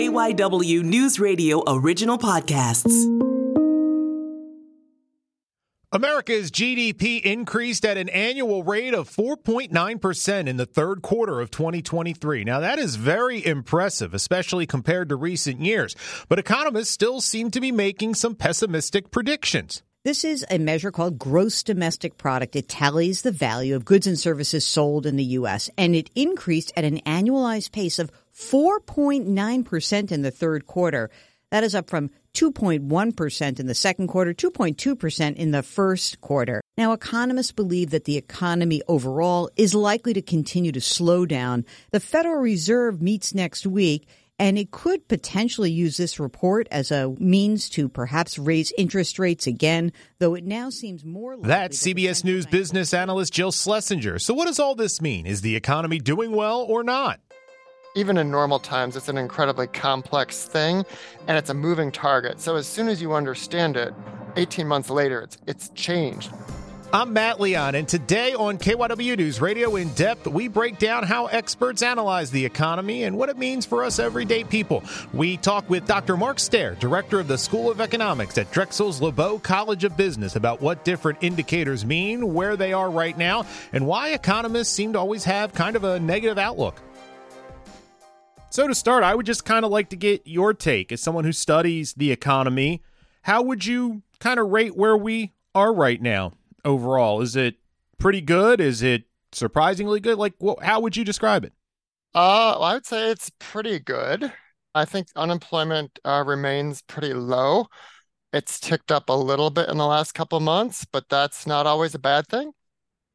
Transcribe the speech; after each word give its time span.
KYW 0.00 0.82
News 0.82 1.20
Radio 1.20 1.62
original 1.66 2.16
podcasts. 2.16 2.90
America's 5.92 6.50
GDP 6.50 7.20
increased 7.20 7.84
at 7.84 7.98
an 7.98 8.08
annual 8.08 8.64
rate 8.64 8.94
of 8.94 9.10
4.9% 9.10 10.46
in 10.46 10.56
the 10.56 10.64
third 10.64 11.02
quarter 11.02 11.38
of 11.38 11.50
2023. 11.50 12.44
Now, 12.44 12.60
that 12.60 12.78
is 12.78 12.96
very 12.96 13.44
impressive, 13.44 14.14
especially 14.14 14.66
compared 14.66 15.10
to 15.10 15.16
recent 15.16 15.60
years. 15.60 15.94
But 16.30 16.38
economists 16.38 16.92
still 16.92 17.20
seem 17.20 17.50
to 17.50 17.60
be 17.60 17.70
making 17.70 18.14
some 18.14 18.34
pessimistic 18.34 19.10
predictions. 19.10 19.82
This 20.02 20.24
is 20.24 20.46
a 20.50 20.56
measure 20.56 20.90
called 20.90 21.18
gross 21.18 21.62
domestic 21.62 22.16
product. 22.16 22.56
It 22.56 22.70
tallies 22.70 23.20
the 23.20 23.30
value 23.30 23.76
of 23.76 23.84
goods 23.84 24.06
and 24.06 24.18
services 24.18 24.66
sold 24.66 25.04
in 25.04 25.16
the 25.16 25.24
U.S., 25.24 25.68
and 25.76 25.94
it 25.94 26.08
increased 26.14 26.72
at 26.74 26.84
an 26.84 27.00
annualized 27.00 27.72
pace 27.72 27.98
of 27.98 28.10
4.9% 28.40 30.12
in 30.12 30.22
the 30.22 30.30
third 30.30 30.66
quarter. 30.66 31.10
That 31.50 31.64
is 31.64 31.74
up 31.74 31.90
from 31.90 32.10
2.1% 32.34 33.60
in 33.60 33.66
the 33.66 33.74
second 33.74 34.06
quarter, 34.06 34.32
2.2% 34.32 35.36
in 35.36 35.50
the 35.50 35.62
first 35.62 36.20
quarter. 36.20 36.62
Now, 36.78 36.92
economists 36.92 37.52
believe 37.52 37.90
that 37.90 38.04
the 38.04 38.16
economy 38.16 38.82
overall 38.88 39.50
is 39.56 39.74
likely 39.74 40.14
to 40.14 40.22
continue 40.22 40.72
to 40.72 40.80
slow 40.80 41.26
down. 41.26 41.66
The 41.90 42.00
Federal 42.00 42.36
Reserve 42.36 43.02
meets 43.02 43.34
next 43.34 43.66
week 43.66 44.08
and 44.38 44.56
it 44.56 44.70
could 44.70 45.06
potentially 45.06 45.70
use 45.70 45.98
this 45.98 46.18
report 46.18 46.66
as 46.70 46.90
a 46.90 47.14
means 47.18 47.68
to 47.68 47.90
perhaps 47.90 48.38
raise 48.38 48.72
interest 48.78 49.18
rates 49.18 49.46
again, 49.46 49.92
though 50.18 50.34
it 50.34 50.44
now 50.44 50.70
seems 50.70 51.04
more 51.04 51.36
likely. 51.36 51.48
That's 51.48 51.86
CBS 51.86 52.24
News 52.24 52.46
business 52.46 52.94
analyst 52.94 53.34
Jill 53.34 53.52
Schlesinger. 53.52 54.18
So, 54.18 54.32
what 54.32 54.46
does 54.46 54.58
all 54.58 54.74
this 54.74 55.02
mean? 55.02 55.26
Is 55.26 55.42
the 55.42 55.56
economy 55.56 55.98
doing 55.98 56.32
well 56.32 56.62
or 56.62 56.82
not? 56.82 57.20
Even 57.96 58.18
in 58.18 58.30
normal 58.30 58.60
times, 58.60 58.94
it's 58.94 59.08
an 59.08 59.18
incredibly 59.18 59.66
complex 59.66 60.44
thing 60.44 60.84
and 61.26 61.36
it's 61.36 61.50
a 61.50 61.54
moving 61.54 61.90
target. 61.90 62.40
So, 62.40 62.54
as 62.54 62.66
soon 62.66 62.88
as 62.88 63.02
you 63.02 63.14
understand 63.14 63.76
it, 63.76 63.92
18 64.36 64.68
months 64.68 64.90
later, 64.90 65.20
it's, 65.22 65.38
it's 65.48 65.68
changed. 65.70 66.30
I'm 66.92 67.12
Matt 67.12 67.40
Leon, 67.40 67.76
and 67.76 67.86
today 67.86 68.34
on 68.34 68.58
KYW 68.58 69.16
News 69.16 69.40
Radio 69.40 69.76
in 69.76 69.90
Depth, 69.90 70.26
we 70.26 70.48
break 70.48 70.78
down 70.78 71.04
how 71.04 71.26
experts 71.26 71.82
analyze 71.82 72.32
the 72.32 72.44
economy 72.44 73.04
and 73.04 73.16
what 73.16 73.28
it 73.28 73.38
means 73.38 73.64
for 73.64 73.84
us 73.84 74.00
everyday 74.00 74.42
people. 74.42 74.82
We 75.12 75.36
talk 75.36 75.70
with 75.70 75.86
Dr. 75.86 76.16
Mark 76.16 76.38
Stehr, 76.38 76.76
director 76.80 77.20
of 77.20 77.28
the 77.28 77.38
School 77.38 77.70
of 77.70 77.80
Economics 77.80 78.38
at 78.38 78.50
Drexel's 78.50 79.00
LeBow 79.00 79.40
College 79.40 79.84
of 79.84 79.96
Business, 79.96 80.34
about 80.34 80.60
what 80.60 80.84
different 80.84 81.18
indicators 81.22 81.84
mean, 81.84 82.34
where 82.34 82.56
they 82.56 82.72
are 82.72 82.90
right 82.90 83.16
now, 83.16 83.46
and 83.72 83.86
why 83.86 84.08
economists 84.10 84.70
seem 84.70 84.92
to 84.94 84.98
always 84.98 85.22
have 85.24 85.54
kind 85.54 85.76
of 85.76 85.84
a 85.84 86.00
negative 86.00 86.38
outlook. 86.38 86.82
So, 88.50 88.66
to 88.66 88.74
start, 88.74 89.04
I 89.04 89.14
would 89.14 89.26
just 89.26 89.44
kind 89.44 89.64
of 89.64 89.70
like 89.70 89.90
to 89.90 89.96
get 89.96 90.22
your 90.26 90.52
take 90.54 90.92
as 90.92 91.00
someone 91.00 91.24
who 91.24 91.32
studies 91.32 91.94
the 91.94 92.10
economy. 92.10 92.82
How 93.22 93.42
would 93.42 93.64
you 93.64 94.02
kind 94.18 94.40
of 94.40 94.48
rate 94.48 94.76
where 94.76 94.96
we 94.96 95.32
are 95.54 95.72
right 95.72 96.00
now? 96.02 96.32
overall? 96.64 97.20
Is 97.20 97.36
it 97.36 97.56
pretty 97.98 98.20
good? 98.20 98.60
Is 98.60 98.82
it 98.82 99.04
surprisingly 99.32 100.00
good? 100.00 100.18
Like, 100.18 100.34
well, 100.38 100.58
how 100.62 100.80
would 100.80 100.96
you 100.96 101.04
describe 101.04 101.44
it? 101.44 101.52
Uh, 102.14 102.56
well, 102.58 102.64
I 102.64 102.74
would 102.74 102.86
say 102.86 103.10
it's 103.10 103.30
pretty 103.38 103.78
good. 103.78 104.32
I 104.74 104.84
think 104.84 105.08
unemployment 105.16 105.98
uh, 106.04 106.24
remains 106.26 106.82
pretty 106.82 107.14
low. 107.14 107.66
It's 108.32 108.60
ticked 108.60 108.92
up 108.92 109.08
a 109.08 109.12
little 109.14 109.50
bit 109.50 109.68
in 109.68 109.76
the 109.76 109.86
last 109.86 110.12
couple 110.12 110.38
months, 110.40 110.84
but 110.84 111.08
that's 111.08 111.46
not 111.46 111.66
always 111.66 111.94
a 111.94 111.98
bad 111.98 112.26
thing. 112.28 112.52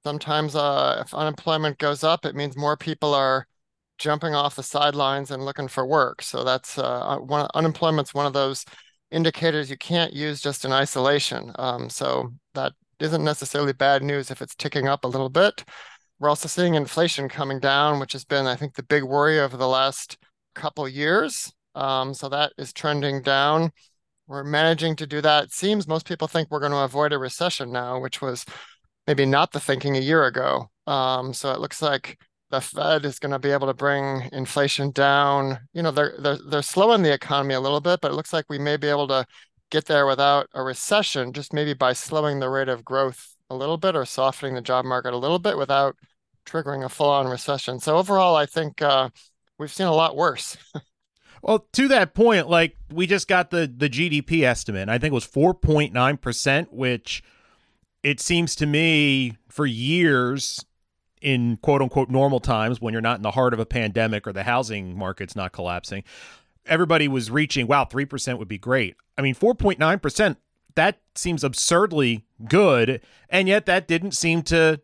Sometimes, 0.04 0.56
uh, 0.56 1.04
if 1.06 1.14
unemployment 1.14 1.78
goes 1.78 2.04
up, 2.04 2.26
it 2.26 2.36
means 2.36 2.58
more 2.58 2.78
people 2.78 3.14
are 3.14 3.48
jumping 3.98 4.36
off 4.36 4.56
the 4.56 4.64
sidelines 4.64 5.32
and 5.32 5.46
looking 5.46 5.68
for 5.68 5.86
work. 5.86 6.22
So 6.22 6.44
that's 6.44 6.78
uh, 6.78 6.84
uh 6.84 7.18
one 7.20 7.48
unemployment's 7.54 8.14
one 8.14 8.26
of 8.26 8.34
those 8.34 8.66
indicators 9.12 9.70
you 9.70 9.78
can't 9.78 10.14
use 10.14 10.42
just 10.42 10.66
in 10.66 10.72
isolation. 10.72 11.52
Um, 11.58 11.90
so 11.90 12.34
that 12.54 12.74
isn't 13.00 13.24
necessarily 13.24 13.74
bad 13.74 14.04
news 14.04 14.32
if 14.32 14.42
it's 14.42 14.56
ticking 14.56 14.88
up 14.88 15.04
a 15.04 15.08
little 15.08 15.30
bit. 15.30 15.64
We're 16.20 16.30
also 16.30 16.48
seeing 16.48 16.76
inflation 16.76 17.28
coming 17.28 17.60
down, 17.60 18.00
which 18.00 18.14
has 18.14 18.24
been, 18.24 18.46
I 18.46 18.56
think, 18.56 18.76
the 18.76 18.84
big 18.84 19.04
worry 19.04 19.40
over 19.40 19.58
the 19.58 19.68
last 19.68 20.18
couple 20.54 20.88
years. 20.88 21.52
Um, 21.76 22.14
so 22.14 22.30
that 22.30 22.54
is 22.58 22.72
trending 22.72 23.22
down. 23.22 23.72
We're 24.28 24.44
managing 24.44 24.96
to 24.98 25.08
do 25.08 25.22
that. 25.22 25.46
It 25.46 25.54
seems 25.54 25.88
most 25.88 26.08
people 26.08 26.28
think 26.28 26.50
we're 26.50 26.62
going 26.62 26.72
to 26.72 26.80
avoid 26.80 27.14
a 27.14 27.18
recession 27.20 27.72
now, 27.72 28.00
which 28.00 28.22
was 28.22 28.46
maybe 29.08 29.26
not 29.26 29.52
the 29.52 29.60
thinking 29.60 29.98
a 29.98 30.02
year 30.02 30.26
ago. 30.26 30.70
Um, 30.88 31.34
so 31.34 31.52
it 31.52 31.60
looks 31.60 31.82
like 31.82 32.18
the 32.56 32.62
Fed 32.62 33.06
is 33.06 33.20
going 33.20 33.32
to 33.32 33.40
be 33.40 33.52
able 33.52 33.68
to 33.68 33.74
bring 33.74 34.30
inflation 34.32 34.92
down. 34.92 35.60
You 35.74 35.84
know, 35.84 35.92
they're 35.92 36.16
they're 36.18 36.40
they're 36.48 36.62
slowing 36.62 37.02
the 37.02 37.14
economy 37.14 37.54
a 37.54 37.60
little 37.60 37.82
bit, 37.82 38.00
but 38.02 38.12
it 38.12 38.16
looks 38.16 38.32
like 38.32 38.46
we 38.50 38.58
may 38.58 38.78
be 38.78 38.88
able 38.88 39.08
to 39.10 39.26
get 39.72 39.86
there 39.86 40.06
without 40.06 40.48
a 40.54 40.64
recession, 40.64 41.34
just 41.34 41.54
maybe 41.54 41.74
by 41.74 41.94
slowing 41.94 42.40
the 42.40 42.50
rate 42.50 42.70
of 42.70 42.86
growth 42.86 43.36
a 43.50 43.56
little 43.56 43.78
bit 43.78 43.96
or 43.96 44.06
softening 44.06 44.56
the 44.56 44.62
job 44.62 44.86
market 44.86 45.14
a 45.14 45.18
little 45.18 45.40
bit 45.40 45.58
without 45.58 45.96
triggering 46.46 46.86
a 46.86 46.90
full-on 46.90 47.28
recession. 47.28 47.80
So 47.80 47.98
overall, 47.98 48.36
I 48.36 48.46
think 48.46 48.82
uh, 48.82 49.10
we've 49.60 49.74
seen 49.74 49.88
a 49.88 49.94
lot 49.94 50.16
worse. 50.16 50.56
well, 51.42 51.68
to 51.74 51.88
that 51.90 52.14
point, 52.14 52.50
like 52.50 52.78
we 52.90 53.06
just 53.06 53.28
got 53.28 53.52
the 53.52 53.72
the 53.76 53.90
GDP 53.90 54.44
estimate. 54.44 54.88
I 54.88 54.98
think 54.98 55.12
it 55.12 55.16
was 55.16 55.26
four 55.26 55.54
point 55.54 55.92
nine 55.92 56.16
percent, 56.16 56.72
which 56.72 57.22
it 58.02 58.22
seems 58.22 58.56
to 58.56 58.66
me 58.66 59.38
for 59.50 59.66
years 59.66 60.64
in 61.26 61.58
quote 61.58 61.82
unquote 61.82 62.10
normal 62.10 62.40
times 62.40 62.80
when 62.80 62.94
you're 62.94 63.02
not 63.02 63.18
in 63.18 63.24
the 63.24 63.32
heart 63.32 63.54
of 63.54 63.60
a 63.60 63.66
pandemic 63.66 64.28
or 64.28 64.32
the 64.32 64.44
housing 64.44 64.98
market's 64.98 65.36
not 65.36 65.52
collapsing 65.52 66.04
everybody 66.66 67.08
was 67.08 67.32
reaching, 67.32 67.68
wow, 67.68 67.86
3% 67.86 68.38
would 68.38 68.48
be 68.48 68.58
great. 68.58 68.96
I 69.18 69.22
mean, 69.22 69.36
4.9%, 69.36 70.36
that 70.76 71.00
seems 71.16 71.44
absurdly 71.44 72.26
good. 72.48 73.02
And 73.30 73.48
yet 73.48 73.66
that 73.66 73.88
didn't 73.88 74.12
seem 74.12 74.42
to 74.44 74.82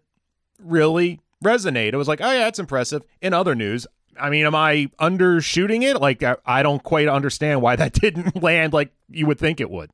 really 0.59 1.19
resonate. 1.43 1.93
It 1.93 1.97
was 1.97 2.07
like, 2.07 2.21
oh, 2.21 2.31
yeah, 2.31 2.39
that's 2.39 2.59
impressive. 2.59 3.03
In 3.21 3.33
other 3.33 3.55
news, 3.55 3.87
I 4.19 4.29
mean, 4.29 4.45
am 4.45 4.55
I 4.55 4.89
undershooting 4.99 5.83
it? 5.83 5.99
Like, 5.99 6.23
I 6.45 6.63
don't 6.63 6.83
quite 6.83 7.07
understand 7.07 7.61
why 7.61 7.75
that 7.75 7.93
didn't 8.01 8.41
land 8.41 8.73
like 8.73 8.93
you 9.09 9.25
would 9.25 9.39
think 9.39 9.59
it 9.59 9.69
would. 9.69 9.91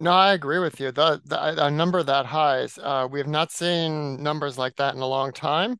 No, 0.00 0.12
I 0.12 0.32
agree 0.32 0.60
with 0.60 0.78
you. 0.78 0.92
The, 0.92 1.20
the 1.24 1.64
a 1.66 1.70
number 1.70 2.02
that 2.02 2.26
high 2.26 2.60
is 2.60 2.78
uh, 2.78 3.08
we 3.10 3.18
have 3.18 3.26
not 3.28 3.50
seen 3.50 4.22
numbers 4.22 4.56
like 4.56 4.76
that 4.76 4.94
in 4.94 5.00
a 5.00 5.06
long 5.08 5.32
time. 5.32 5.78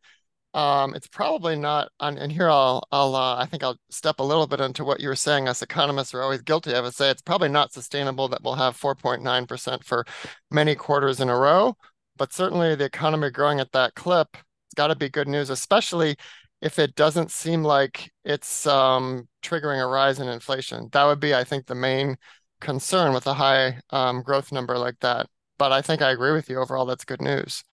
Um, 0.54 0.94
it's 0.94 1.08
probably 1.08 1.56
not 1.56 1.90
and 2.00 2.32
here 2.32 2.48
I'll, 2.50 2.84
I'll, 2.92 3.16
uh, 3.16 3.36
I 3.38 3.46
think 3.46 3.62
I'll 3.64 3.78
step 3.90 4.20
a 4.20 4.24
little 4.24 4.46
bit 4.48 4.60
into 4.60 4.84
what 4.84 5.00
you 5.00 5.08
were 5.08 5.16
saying. 5.16 5.48
Us 5.48 5.62
economists 5.62 6.14
are 6.14 6.22
always 6.22 6.42
guilty 6.42 6.74
of 6.74 6.84
it. 6.86 6.94
Say 6.94 7.10
it's 7.10 7.22
probably 7.22 7.48
not 7.50 7.72
sustainable 7.72 8.28
that 8.28 8.42
we'll 8.44 8.54
have 8.56 8.76
4.9% 8.76 9.84
for 9.84 10.06
many 10.50 10.74
quarters 10.76 11.20
in 11.20 11.28
a 11.30 11.36
row, 11.38 11.76
but 12.16 12.32
certainly 12.32 12.74
the 12.76 12.84
economy 12.86 13.30
growing 13.30 13.60
at 13.60 13.72
that 13.72 13.94
clip, 13.96 14.28
it's 14.36 14.74
got 14.76 14.88
to 14.88 14.96
be 14.96 15.08
good 15.10 15.28
news, 15.28 15.50
especially 15.50 16.16
if 16.60 16.78
it 16.78 16.94
doesn't 16.96 17.30
seem 17.30 17.62
like 17.64 18.12
it's 18.24 18.66
um, 18.66 19.28
triggering 19.42 19.82
a 19.82 19.86
rise 19.86 20.20
in 20.20 20.28
inflation. 20.28 20.88
That 20.92 21.04
would 21.04 21.20
be, 21.20 21.34
I 21.34 21.44
think, 21.44 21.66
the 21.66 21.74
main 21.74 22.16
concern 22.60 23.12
with 23.12 23.26
a 23.26 23.34
high 23.34 23.80
um, 23.90 24.22
growth 24.22 24.52
number 24.52 24.78
like 24.78 25.00
that. 25.00 25.28
But 25.58 25.72
I 25.72 25.82
think 25.82 26.02
I 26.02 26.10
agree 26.10 26.32
with 26.32 26.48
you 26.48 26.58
overall. 26.58 26.86
That's 26.86 27.04
good 27.04 27.22
news. 27.22 27.64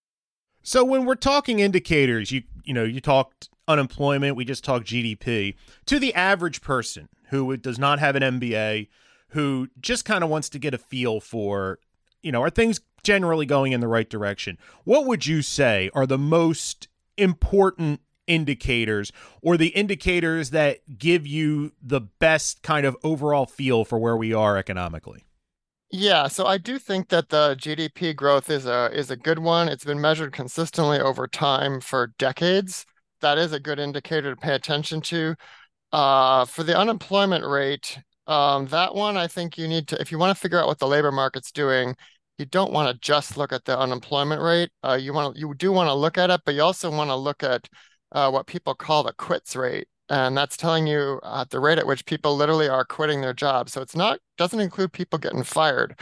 So 0.63 0.83
when 0.83 1.05
we're 1.05 1.15
talking 1.15 1.59
indicators, 1.59 2.31
you 2.31 2.43
you 2.63 2.73
know, 2.73 2.83
you 2.83 2.99
talked 2.99 3.49
unemployment, 3.67 4.35
we 4.35 4.45
just 4.45 4.63
talked 4.63 4.87
GDP. 4.87 5.55
To 5.85 5.99
the 5.99 6.13
average 6.13 6.61
person 6.61 7.09
who 7.29 7.55
does 7.57 7.77
not 7.77 7.99
have 7.99 8.15
an 8.15 8.39
MBA, 8.39 8.87
who 9.29 9.67
just 9.79 10.05
kind 10.05 10.23
of 10.23 10.29
wants 10.29 10.49
to 10.49 10.59
get 10.59 10.73
a 10.73 10.77
feel 10.77 11.19
for, 11.19 11.79
you 12.21 12.31
know, 12.31 12.41
are 12.41 12.49
things 12.49 12.81
generally 13.03 13.45
going 13.45 13.71
in 13.71 13.81
the 13.81 13.87
right 13.87 14.09
direction? 14.09 14.57
What 14.83 15.05
would 15.05 15.25
you 15.25 15.41
say 15.41 15.89
are 15.93 16.07
the 16.07 16.17
most 16.17 16.87
important 17.17 18.01
indicators 18.27 19.11
or 19.41 19.57
the 19.57 19.67
indicators 19.69 20.51
that 20.51 20.97
give 20.97 21.25
you 21.27 21.73
the 21.81 22.01
best 22.01 22.63
kind 22.63 22.85
of 22.85 22.95
overall 23.03 23.45
feel 23.45 23.85
for 23.85 23.99
where 23.99 24.17
we 24.17 24.33
are 24.33 24.57
economically? 24.57 25.25
Yeah, 25.91 26.27
so 26.27 26.45
I 26.45 26.57
do 26.57 26.77
think 26.79 27.09
that 27.09 27.29
the 27.29 27.55
GDP 27.55 28.15
growth 28.15 28.49
is 28.49 28.65
a 28.65 28.89
is 28.91 29.11
a 29.11 29.15
good 29.15 29.39
one. 29.39 29.69
It's 29.69 29.85
been 29.85 30.01
measured 30.01 30.33
consistently 30.33 30.99
over 30.99 31.27
time 31.27 31.79
for 31.79 32.07
decades. 32.17 32.85
That 33.21 33.37
is 33.37 33.53
a 33.53 33.59
good 33.59 33.79
indicator 33.79 34.31
to 34.31 34.35
pay 34.39 34.55
attention 34.55 35.01
to. 35.01 35.35
Uh, 35.91 36.45
for 36.45 36.63
the 36.63 36.77
unemployment 36.77 37.45
rate, 37.45 37.99
um, 38.27 38.67
that 38.67 38.95
one 38.95 39.17
I 39.17 39.27
think 39.27 39.57
you 39.57 39.67
need 39.67 39.87
to, 39.89 40.01
if 40.01 40.11
you 40.11 40.17
want 40.19 40.35
to 40.35 40.41
figure 40.41 40.59
out 40.59 40.67
what 40.67 40.79
the 40.79 40.87
labor 40.87 41.11
market's 41.11 41.51
doing, 41.51 41.95
you 42.37 42.45
don't 42.45 42.73
want 42.73 42.91
to 42.91 42.99
just 42.99 43.37
look 43.37 43.53
at 43.53 43.65
the 43.65 43.77
unemployment 43.77 44.41
rate. 44.41 44.71
Uh, 44.83 44.97
you 44.99 45.13
want 45.13 45.35
to, 45.35 45.39
you 45.39 45.53
do 45.55 45.71
want 45.71 45.87
to 45.87 45.93
look 45.93 46.17
at 46.17 46.29
it, 46.29 46.41
but 46.45 46.55
you 46.55 46.61
also 46.61 46.91
want 46.91 47.09
to 47.09 47.15
look 47.15 47.43
at 47.43 47.69
uh, 48.15 48.31
what 48.31 48.47
people 48.47 48.73
call 48.73 49.03
the 49.03 49.13
quits 49.13 49.55
rate 49.55 49.87
and 50.09 50.37
that's 50.37 50.57
telling 50.57 50.87
you 50.87 51.19
at 51.23 51.49
the 51.49 51.59
rate 51.59 51.79
at 51.79 51.87
which 51.87 52.05
people 52.05 52.35
literally 52.35 52.69
are 52.69 52.85
quitting 52.85 53.21
their 53.21 53.33
jobs. 53.33 53.73
So 53.73 53.81
it's 53.81 53.95
not 53.95 54.19
doesn't 54.37 54.59
include 54.59 54.93
people 54.93 55.19
getting 55.19 55.43
fired, 55.43 55.99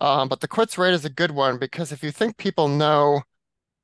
um, 0.00 0.28
but 0.28 0.40
the 0.40 0.48
quits 0.48 0.78
rate 0.78 0.94
is 0.94 1.04
a 1.04 1.10
good 1.10 1.30
one 1.32 1.58
because 1.58 1.92
if 1.92 2.02
you 2.02 2.10
think 2.10 2.36
people 2.36 2.68
know 2.68 3.22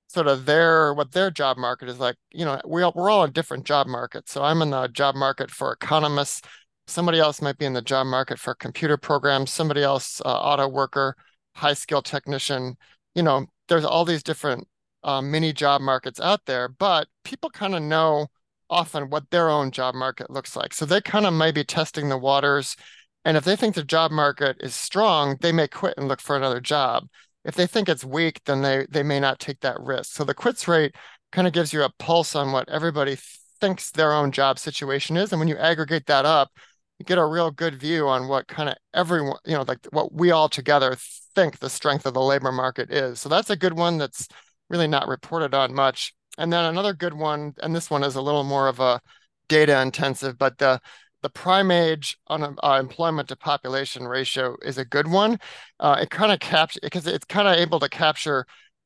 sort 0.09 0.27
of 0.29 0.47
their 0.47 0.95
what 0.95 1.13
their 1.13 1.31
job 1.31 1.57
market 1.57 1.89
is 1.89 1.99
like, 1.99 2.17
you 2.33 2.45
know, 2.45 2.61
we 2.67 2.83
all, 2.83 2.93
we're 2.95 3.11
all 3.11 3.25
in 3.25 3.33
different 3.33 3.65
job 3.65 3.87
markets. 3.87 4.33
So 4.33 4.43
I'm 4.43 4.63
in 4.63 4.71
the 4.71 4.89
job 4.89 5.15
market 5.15 5.51
for 5.51 5.73
economists. 5.73 6.43
somebody 6.87 7.19
else 7.21 7.43
might 7.43 7.59
be 7.59 7.67
in 7.67 7.73
the 7.75 7.83
job 7.83 8.07
market 8.07 8.39
for 8.39 8.55
computer 8.55 8.97
programs, 8.97 9.51
somebody 9.53 9.83
else, 9.83 10.21
uh, 10.25 10.29
auto 10.29 10.69
worker, 10.69 11.17
high 11.57 11.75
skill 11.75 12.03
technician. 12.03 12.77
You 13.15 13.23
know, 13.23 13.47
there's 13.69 13.85
all 13.85 14.05
these 14.05 14.23
different 14.23 14.69
uh, 15.05 15.23
mini 15.23 15.53
job 15.53 15.81
markets 15.81 16.21
out 16.21 16.41
there, 16.47 16.69
but 16.69 17.09
people 17.25 17.51
kind 17.51 17.75
of 17.75 17.83
know 17.83 18.27
often 18.71 19.11
what 19.11 19.31
their 19.31 19.51
own 19.51 19.71
job 19.71 19.95
market 19.95 20.31
looks 20.31 20.57
like. 20.57 20.73
So 20.73 20.85
they 20.85 21.01
kind 21.01 21.27
of 21.27 21.35
might 21.35 21.55
be 21.55 21.65
testing 21.65 22.09
the 22.09 22.19
waters. 22.19 22.77
And 23.25 23.37
if 23.37 23.45
they 23.45 23.57
think 23.57 23.75
the 23.75 23.85
job 23.85 24.11
market 24.11 24.57
is 24.61 24.75
strong, 24.75 25.37
they 25.41 25.53
may 25.53 25.69
quit 25.69 25.95
and 25.97 26.09
look 26.09 26.21
for 26.21 26.37
another 26.37 26.61
job. 26.61 27.07
If 27.45 27.55
they 27.55 27.67
think 27.67 27.89
it's 27.89 28.05
weak, 28.05 28.41
then 28.47 28.63
they 28.63 28.87
they 28.91 29.03
may 29.03 29.21
not 29.21 29.39
take 29.39 29.61
that 29.61 29.81
risk. 29.81 30.15
So 30.15 30.25
the 30.25 30.35
quits 30.35 30.67
rate 30.67 30.95
kind 31.31 31.47
of 31.47 31.53
gives 31.53 31.73
you 31.73 31.83
a 31.83 31.93
pulse 31.99 32.35
on 32.35 32.53
what 32.53 32.69
everybody 32.71 33.17
thinks 33.61 33.91
their 33.91 34.13
own 34.13 34.33
job 34.33 34.59
situation 34.59 35.17
is. 35.17 35.33
And 35.33 35.41
when 35.41 35.49
you 35.49 35.57
aggregate 35.57 36.07
that 36.07 36.25
up, 36.25 36.51
you 36.99 37.05
get 37.05 37.19
a 37.19 37.27
real 37.27 37.51
good 37.51 37.75
view 37.75 38.09
on 38.09 38.29
what 38.29 38.49
kind 38.49 38.69
of 38.69 38.77
everyone, 38.95 39.39
you 39.45 39.55
know, 39.55 39.65
like 39.67 39.87
what 39.91 40.13
we 40.15 40.31
all 40.31 40.49
together 40.49 40.97
think 41.35 41.59
the 41.59 41.71
strength 41.71 42.07
of 42.07 42.15
the 42.15 42.21
labor 42.21 42.53
market 42.53 42.91
is. 42.91 43.21
So 43.21 43.29
that's 43.29 43.51
a 43.51 43.57
good 43.57 43.75
one 43.75 43.99
that's 43.99 44.29
really 44.71 44.89
not 44.89 45.09
reported 45.09 45.55
on 45.55 45.75
much. 45.75 46.15
And 46.39 46.53
then 46.53 46.65
another 46.65 46.95
good 46.95 47.15
one, 47.15 47.55
and 47.63 47.75
this 47.75 47.91
one 47.91 48.03
is 48.03 48.17
a 48.17 48.23
little 48.23 48.45
more 48.45 48.69
of 48.69 48.81
a 48.81 49.01
data 49.49 49.81
intensive, 49.81 50.39
but 50.39 50.59
the 50.59 50.81
the 51.23 51.31
prime 51.31 51.71
age 51.71 52.19
on 52.27 52.43
uh, 52.63 52.77
employment 52.79 53.29
to 53.29 53.37
population 53.37 54.07
ratio 54.07 54.57
is 54.63 54.77
a 54.77 54.85
good 54.85 55.09
one. 55.09 55.39
Uh, 55.81 55.97
it 56.03 56.11
kind 56.11 56.31
of 56.31 56.39
captures 56.39 56.81
because 56.83 57.07
it's 57.07 57.25
kind 57.25 57.49
of 57.49 57.57
able 57.57 57.81
to 57.81 57.89
capture 57.89 58.45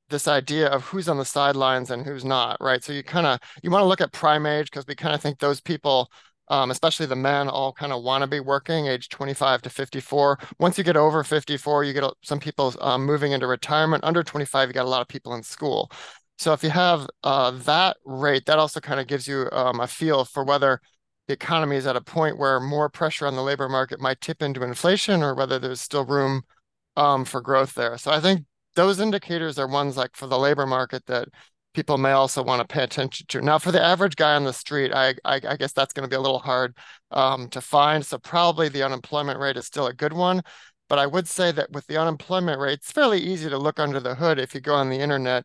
this 0.08 0.28
idea 0.28 0.68
of 0.68 0.84
who's 0.84 1.08
on 1.08 1.18
the 1.18 1.24
sidelines 1.24 1.90
and 1.90 2.06
who's 2.06 2.24
not, 2.24 2.56
right? 2.60 2.82
So 2.84 2.92
you 2.92 3.02
kind 3.02 3.26
of 3.26 3.40
you 3.62 3.72
want 3.72 3.82
to 3.82 3.86
look 3.88 4.00
at 4.00 4.12
prime 4.12 4.46
age 4.46 4.70
because 4.70 4.86
we 4.86 4.94
kind 4.94 5.14
of 5.16 5.20
think 5.20 5.40
those 5.40 5.60
people, 5.60 6.10
um, 6.50 6.70
especially 6.70 7.06
the 7.06 7.16
men, 7.16 7.48
all 7.48 7.72
kind 7.72 7.92
of 7.92 8.02
want 8.02 8.22
to 8.22 8.26
be 8.26 8.40
working 8.40 8.86
age 8.86 9.08
25 9.08 9.62
to 9.62 9.70
54. 9.70 10.38
Once 10.58 10.78
you 10.78 10.84
get 10.84 10.96
over 10.96 11.22
54, 11.24 11.84
you 11.84 11.92
get 11.92 12.04
some 12.22 12.40
people 12.40 12.74
um, 12.80 13.04
moving 13.04 13.32
into 13.32 13.46
retirement. 13.46 14.04
Under 14.04 14.22
25, 14.22 14.68
you 14.68 14.72
got 14.72 14.86
a 14.86 14.88
lot 14.88 15.02
of 15.02 15.08
people 15.08 15.34
in 15.34 15.42
school. 15.42 15.90
So 16.38 16.52
if 16.52 16.62
you 16.62 16.70
have 16.70 17.08
uh, 17.24 17.50
that 17.50 17.96
rate, 18.04 18.46
that 18.46 18.58
also 18.58 18.80
kind 18.80 19.00
of 19.00 19.06
gives 19.06 19.26
you 19.26 19.48
um, 19.52 19.80
a 19.80 19.86
feel 19.86 20.24
for 20.24 20.44
whether 20.44 20.80
the 21.26 21.34
economy 21.34 21.76
is 21.76 21.86
at 21.86 21.96
a 21.96 22.00
point 22.00 22.38
where 22.38 22.60
more 22.60 22.88
pressure 22.88 23.26
on 23.26 23.34
the 23.34 23.42
labor 23.42 23.68
market 23.68 24.00
might 24.00 24.20
tip 24.20 24.40
into 24.40 24.62
inflation 24.62 25.22
or 25.22 25.34
whether 25.34 25.58
there's 25.58 25.80
still 25.80 26.04
room 26.04 26.42
um, 26.96 27.24
for 27.24 27.40
growth 27.40 27.74
there. 27.74 27.98
So 27.98 28.10
I 28.10 28.20
think 28.20 28.44
those 28.76 29.00
indicators 29.00 29.58
are 29.58 29.66
ones 29.66 29.96
like 29.96 30.16
for 30.16 30.26
the 30.26 30.38
labor 30.38 30.66
market 30.66 31.04
that 31.06 31.28
people 31.78 31.96
may 31.98 32.10
also 32.10 32.42
want 32.42 32.60
to 32.60 32.66
pay 32.66 32.82
attention 32.82 33.24
to. 33.28 33.40
Now, 33.40 33.58
for 33.58 33.70
the 33.70 33.80
average 33.80 34.16
guy 34.16 34.34
on 34.34 34.44
the 34.44 34.52
street, 34.52 34.92
I 34.92 35.14
I, 35.24 35.40
I 35.48 35.56
guess 35.56 35.72
that's 35.72 35.92
going 35.92 36.08
to 36.08 36.10
be 36.10 36.16
a 36.16 36.20
little 36.20 36.40
hard 36.40 36.76
um, 37.12 37.48
to 37.50 37.60
find. 37.60 38.04
So 38.04 38.18
probably 38.18 38.68
the 38.68 38.82
unemployment 38.82 39.38
rate 39.38 39.56
is 39.56 39.66
still 39.66 39.86
a 39.86 39.94
good 39.94 40.12
one. 40.12 40.42
But 40.88 40.98
I 40.98 41.06
would 41.06 41.28
say 41.28 41.52
that 41.52 41.70
with 41.70 41.86
the 41.86 41.98
unemployment 41.98 42.60
rate, 42.60 42.74
it's 42.74 42.90
fairly 42.90 43.20
easy 43.20 43.48
to 43.48 43.58
look 43.58 43.78
under 43.78 44.00
the 44.00 44.16
hood 44.16 44.40
if 44.40 44.54
you 44.54 44.60
go 44.60 44.74
on 44.74 44.88
the 44.88 44.98
internet 44.98 45.44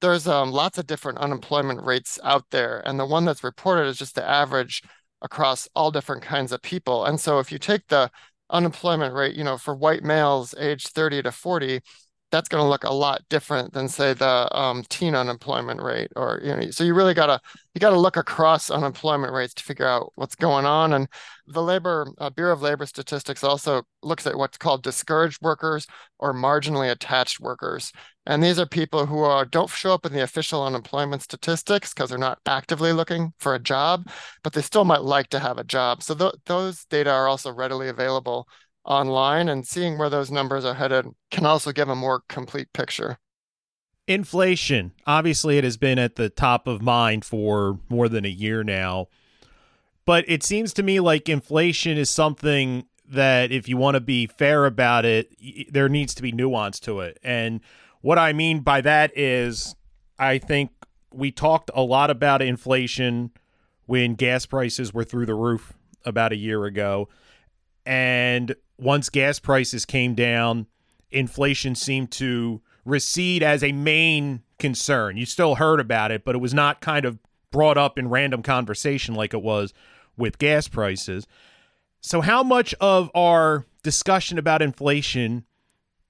there's 0.00 0.26
um, 0.28 0.52
lots 0.52 0.76
of 0.76 0.86
different 0.86 1.18
unemployment 1.18 1.82
rates 1.82 2.18
out 2.22 2.44
there, 2.50 2.82
and 2.86 3.00
the 3.00 3.06
one 3.06 3.24
that's 3.24 3.42
reported 3.42 3.86
is 3.86 3.96
just 3.96 4.14
the 4.14 4.28
average 4.28 4.82
across 5.22 5.66
all 5.74 5.90
different 5.90 6.22
kinds 6.22 6.52
of 6.52 6.60
people. 6.60 7.06
And 7.06 7.18
so 7.18 7.38
if 7.38 7.50
you 7.50 7.58
take 7.58 7.86
the 7.88 8.10
unemployment 8.50 9.14
rate, 9.14 9.34
you 9.34 9.44
know, 9.44 9.56
for 9.56 9.74
white 9.74 10.02
males 10.02 10.54
aged 10.58 10.88
30 10.88 11.22
to 11.22 11.32
40, 11.32 11.80
that's 12.34 12.48
going 12.48 12.60
to 12.60 12.68
look 12.68 12.82
a 12.82 12.92
lot 12.92 13.22
different 13.30 13.72
than 13.72 13.88
say 13.88 14.12
the 14.12 14.58
um, 14.58 14.82
teen 14.88 15.14
unemployment 15.14 15.80
rate 15.80 16.10
or 16.16 16.40
you 16.42 16.56
know 16.56 16.68
so 16.72 16.82
you 16.82 16.92
really 16.92 17.14
got 17.14 17.26
to 17.26 17.40
you 17.74 17.78
got 17.78 17.90
to 17.90 17.98
look 17.98 18.16
across 18.16 18.70
unemployment 18.70 19.32
rates 19.32 19.54
to 19.54 19.62
figure 19.62 19.86
out 19.86 20.10
what's 20.16 20.34
going 20.34 20.66
on 20.66 20.94
and 20.94 21.06
the 21.46 21.62
labor 21.62 22.08
uh, 22.18 22.28
bureau 22.30 22.52
of 22.52 22.60
labor 22.60 22.86
statistics 22.86 23.44
also 23.44 23.84
looks 24.02 24.26
at 24.26 24.36
what's 24.36 24.58
called 24.58 24.82
discouraged 24.82 25.40
workers 25.42 25.86
or 26.18 26.34
marginally 26.34 26.90
attached 26.90 27.38
workers 27.38 27.92
and 28.26 28.42
these 28.42 28.58
are 28.58 28.66
people 28.66 29.06
who 29.06 29.18
are, 29.18 29.44
don't 29.44 29.70
show 29.70 29.92
up 29.92 30.04
in 30.04 30.12
the 30.12 30.22
official 30.22 30.64
unemployment 30.64 31.22
statistics 31.22 31.94
because 31.94 32.10
they're 32.10 32.18
not 32.18 32.40
actively 32.46 32.92
looking 32.92 33.32
for 33.38 33.54
a 33.54 33.60
job 33.60 34.08
but 34.42 34.52
they 34.54 34.62
still 34.62 34.84
might 34.84 35.02
like 35.02 35.28
to 35.28 35.38
have 35.38 35.58
a 35.58 35.64
job 35.64 36.02
so 36.02 36.16
th- 36.16 36.34
those 36.46 36.84
data 36.86 37.12
are 37.12 37.28
also 37.28 37.52
readily 37.52 37.88
available 37.88 38.48
online 38.84 39.48
and 39.48 39.66
seeing 39.66 39.98
where 39.98 40.10
those 40.10 40.30
numbers 40.30 40.64
are 40.64 40.74
headed 40.74 41.06
can 41.30 41.46
also 41.46 41.72
give 41.72 41.88
a 41.88 41.96
more 41.96 42.22
complete 42.28 42.72
picture. 42.72 43.18
Inflation. 44.06 44.92
Obviously, 45.06 45.56
it 45.56 45.64
has 45.64 45.76
been 45.76 45.98
at 45.98 46.16
the 46.16 46.28
top 46.28 46.66
of 46.66 46.82
mind 46.82 47.24
for 47.24 47.78
more 47.88 48.08
than 48.08 48.24
a 48.24 48.28
year 48.28 48.62
now. 48.62 49.08
But 50.04 50.24
it 50.28 50.42
seems 50.42 50.74
to 50.74 50.82
me 50.82 51.00
like 51.00 51.28
inflation 51.28 51.96
is 51.96 52.10
something 52.10 52.84
that, 53.08 53.50
if 53.50 53.68
you 53.68 53.76
want 53.76 53.94
to 53.94 54.00
be 54.00 54.26
fair 54.26 54.66
about 54.66 55.06
it, 55.06 55.32
there 55.72 55.88
needs 55.88 56.14
to 56.14 56.22
be 56.22 56.32
nuance 56.32 56.78
to 56.80 57.00
it. 57.00 57.18
And 57.22 57.60
what 58.02 58.18
I 58.18 58.34
mean 58.34 58.60
by 58.60 58.82
that 58.82 59.16
is, 59.16 59.74
I 60.18 60.36
think 60.36 60.70
we 61.12 61.30
talked 61.30 61.70
a 61.74 61.82
lot 61.82 62.10
about 62.10 62.42
inflation 62.42 63.30
when 63.86 64.14
gas 64.14 64.44
prices 64.44 64.92
were 64.92 65.04
through 65.04 65.26
the 65.26 65.34
roof 65.34 65.72
about 66.04 66.32
a 66.32 66.36
year 66.36 66.64
ago. 66.66 67.08
And 67.86 68.54
once 68.78 69.08
gas 69.08 69.38
prices 69.38 69.84
came 69.84 70.14
down, 70.14 70.66
inflation 71.10 71.74
seemed 71.74 72.10
to 72.12 72.60
recede 72.84 73.42
as 73.42 73.62
a 73.62 73.72
main 73.72 74.42
concern. 74.58 75.16
You 75.16 75.26
still 75.26 75.56
heard 75.56 75.80
about 75.80 76.10
it, 76.10 76.24
but 76.24 76.34
it 76.34 76.38
was 76.38 76.54
not 76.54 76.80
kind 76.80 77.04
of 77.04 77.18
brought 77.50 77.78
up 77.78 77.98
in 77.98 78.08
random 78.08 78.42
conversation 78.42 79.14
like 79.14 79.32
it 79.32 79.42
was 79.42 79.72
with 80.16 80.38
gas 80.38 80.68
prices. 80.68 81.26
So, 82.00 82.20
how 82.20 82.42
much 82.42 82.74
of 82.80 83.10
our 83.14 83.64
discussion 83.82 84.38
about 84.38 84.60
inflation 84.60 85.44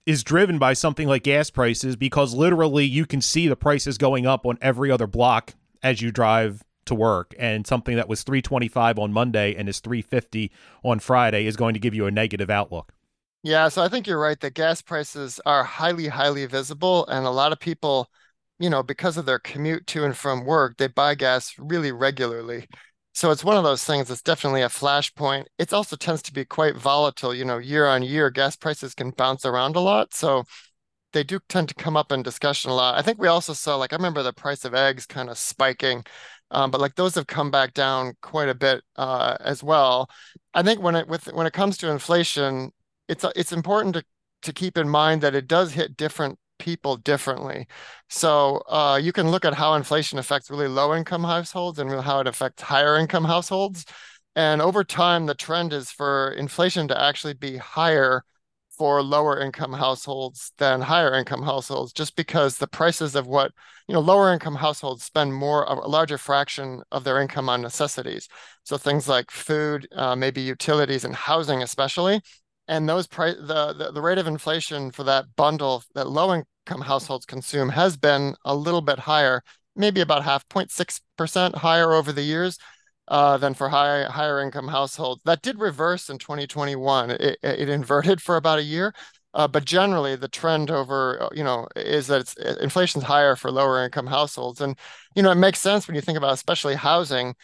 is 0.06 0.24
driven 0.24 0.58
by 0.58 0.72
something 0.72 1.06
like 1.06 1.22
gas 1.22 1.50
prices? 1.50 1.96
Because 1.96 2.34
literally, 2.34 2.84
you 2.84 3.06
can 3.06 3.20
see 3.20 3.46
the 3.46 3.56
prices 3.56 3.98
going 3.98 4.26
up 4.26 4.44
on 4.46 4.58
every 4.60 4.90
other 4.90 5.06
block 5.06 5.54
as 5.82 6.00
you 6.00 6.10
drive 6.10 6.64
to 6.86 6.94
work 6.94 7.34
and 7.38 7.66
something 7.66 7.96
that 7.96 8.08
was 8.08 8.22
325 8.22 8.98
on 8.98 9.12
Monday 9.12 9.54
and 9.54 9.68
is 9.68 9.80
350 9.80 10.50
on 10.82 10.98
Friday 10.98 11.46
is 11.46 11.56
going 11.56 11.74
to 11.74 11.80
give 11.80 11.94
you 11.94 12.06
a 12.06 12.10
negative 12.10 12.50
outlook. 12.50 12.94
Yeah, 13.42 13.68
so 13.68 13.82
I 13.82 13.88
think 13.88 14.06
you're 14.06 14.20
right 14.20 14.40
that 14.40 14.54
gas 14.54 14.80
prices 14.80 15.38
are 15.44 15.64
highly 15.64 16.08
highly 16.08 16.46
visible 16.46 17.06
and 17.06 17.26
a 17.26 17.30
lot 17.30 17.52
of 17.52 17.60
people, 17.60 18.08
you 18.58 18.70
know, 18.70 18.82
because 18.82 19.16
of 19.18 19.26
their 19.26 19.38
commute 19.38 19.86
to 19.88 20.04
and 20.04 20.16
from 20.16 20.44
work, 20.44 20.78
they 20.78 20.86
buy 20.86 21.14
gas 21.14 21.54
really 21.58 21.92
regularly. 21.92 22.66
So 23.12 23.30
it's 23.30 23.44
one 23.44 23.56
of 23.56 23.62
those 23.62 23.84
things 23.84 24.08
that's 24.08 24.22
definitely 24.22 24.62
a 24.62 24.68
flashpoint. 24.68 25.44
It 25.58 25.72
also 25.72 25.94
tends 25.94 26.22
to 26.22 26.32
be 26.32 26.44
quite 26.44 26.76
volatile, 26.76 27.34
you 27.34 27.44
know, 27.44 27.58
year 27.58 27.86
on 27.86 28.02
year 28.02 28.30
gas 28.30 28.56
prices 28.56 28.94
can 28.94 29.10
bounce 29.10 29.44
around 29.44 29.76
a 29.76 29.80
lot. 29.80 30.14
So 30.14 30.44
they 31.12 31.24
do 31.24 31.38
tend 31.48 31.68
to 31.68 31.74
come 31.74 31.96
up 31.96 32.12
in 32.12 32.22
discussion 32.22 32.70
a 32.70 32.74
lot. 32.74 32.98
I 32.98 33.02
think 33.02 33.18
we 33.18 33.28
also 33.28 33.52
saw 33.52 33.76
like 33.76 33.92
I 33.92 33.96
remember 33.96 34.22
the 34.22 34.32
price 34.32 34.64
of 34.64 34.74
eggs 34.74 35.06
kind 35.06 35.30
of 35.30 35.38
spiking 35.38 36.04
um, 36.54 36.70
but 36.70 36.80
like 36.80 36.94
those 36.94 37.14
have 37.16 37.26
come 37.26 37.50
back 37.50 37.74
down 37.74 38.14
quite 38.22 38.48
a 38.48 38.54
bit 38.54 38.82
uh, 38.96 39.36
as 39.40 39.62
well. 39.62 40.08
I 40.54 40.62
think 40.62 40.80
when 40.80 40.94
it 40.94 41.08
with 41.08 41.26
when 41.32 41.46
it 41.46 41.52
comes 41.52 41.76
to 41.78 41.90
inflation, 41.90 42.70
it's 43.08 43.24
it's 43.36 43.52
important 43.52 43.94
to 43.96 44.04
to 44.42 44.52
keep 44.52 44.78
in 44.78 44.88
mind 44.88 45.22
that 45.22 45.34
it 45.34 45.48
does 45.48 45.72
hit 45.72 45.96
different 45.96 46.38
people 46.58 46.96
differently. 46.96 47.66
So 48.08 48.62
uh, 48.68 49.00
you 49.02 49.12
can 49.12 49.30
look 49.30 49.44
at 49.44 49.54
how 49.54 49.74
inflation 49.74 50.18
affects 50.18 50.50
really 50.50 50.68
low 50.68 50.94
income 50.94 51.24
households 51.24 51.78
and 51.78 51.90
how 52.00 52.20
it 52.20 52.26
affects 52.28 52.62
higher 52.62 52.96
income 52.96 53.24
households. 53.24 53.84
And 54.36 54.60
over 54.62 54.84
time, 54.84 55.26
the 55.26 55.34
trend 55.34 55.72
is 55.72 55.90
for 55.90 56.32
inflation 56.32 56.88
to 56.88 57.00
actually 57.00 57.34
be 57.34 57.56
higher 57.56 58.24
for 58.76 59.02
lower 59.02 59.40
income 59.40 59.72
households 59.72 60.52
than 60.58 60.80
higher 60.80 61.14
income 61.14 61.42
households 61.42 61.92
just 61.92 62.16
because 62.16 62.58
the 62.58 62.66
prices 62.66 63.14
of 63.14 63.26
what 63.26 63.52
you 63.88 63.94
know 63.94 64.00
lower 64.00 64.32
income 64.32 64.54
households 64.56 65.04
spend 65.04 65.34
more 65.34 65.64
a 65.64 65.88
larger 65.88 66.18
fraction 66.18 66.82
of 66.90 67.04
their 67.04 67.20
income 67.20 67.48
on 67.48 67.62
necessities. 67.62 68.28
So 68.64 68.76
things 68.76 69.08
like 69.08 69.30
food 69.30 69.88
uh, 69.92 70.16
maybe 70.16 70.40
utilities 70.40 71.04
and 71.04 71.14
housing 71.14 71.62
especially. 71.62 72.20
And 72.66 72.88
those 72.88 73.06
price 73.06 73.36
the, 73.38 73.74
the 73.74 73.92
the 73.92 74.02
rate 74.02 74.18
of 74.18 74.26
inflation 74.26 74.90
for 74.90 75.04
that 75.04 75.26
bundle 75.36 75.82
that 75.94 76.08
low 76.08 76.34
income 76.34 76.82
households 76.82 77.26
consume 77.26 77.68
has 77.70 77.96
been 77.96 78.34
a 78.44 78.54
little 78.54 78.80
bit 78.80 78.98
higher 79.00 79.42
maybe 79.76 80.00
about 80.00 80.24
half 80.24 80.48
0.6% 80.48 81.54
higher 81.56 81.92
over 81.92 82.12
the 82.12 82.22
years 82.22 82.58
uh, 83.08 83.36
than 83.36 83.54
for 83.54 83.68
high, 83.68 84.04
higher 84.04 84.40
income 84.40 84.68
households. 84.68 85.22
That 85.24 85.42
did 85.42 85.58
reverse 85.58 86.08
in 86.08 86.18
2021. 86.18 87.10
It, 87.10 87.38
it 87.42 87.68
inverted 87.68 88.22
for 88.22 88.36
about 88.36 88.58
a 88.58 88.62
year, 88.62 88.94
uh, 89.34 89.48
but 89.48 89.64
generally 89.64 90.16
the 90.16 90.28
trend 90.28 90.70
over, 90.70 91.22
uh, 91.22 91.28
you 91.34 91.44
know, 91.44 91.66
is 91.76 92.06
that 92.06 92.20
it's, 92.20 92.34
inflation's 92.60 93.04
higher 93.04 93.36
for 93.36 93.50
lower 93.50 93.84
income 93.84 94.06
households. 94.06 94.60
And, 94.60 94.78
you 95.14 95.22
know, 95.22 95.30
it 95.30 95.36
makes 95.36 95.60
sense 95.60 95.86
when 95.86 95.94
you 95.94 96.00
think 96.00 96.18
about 96.18 96.32
especially 96.32 96.74
housing. 96.76 97.34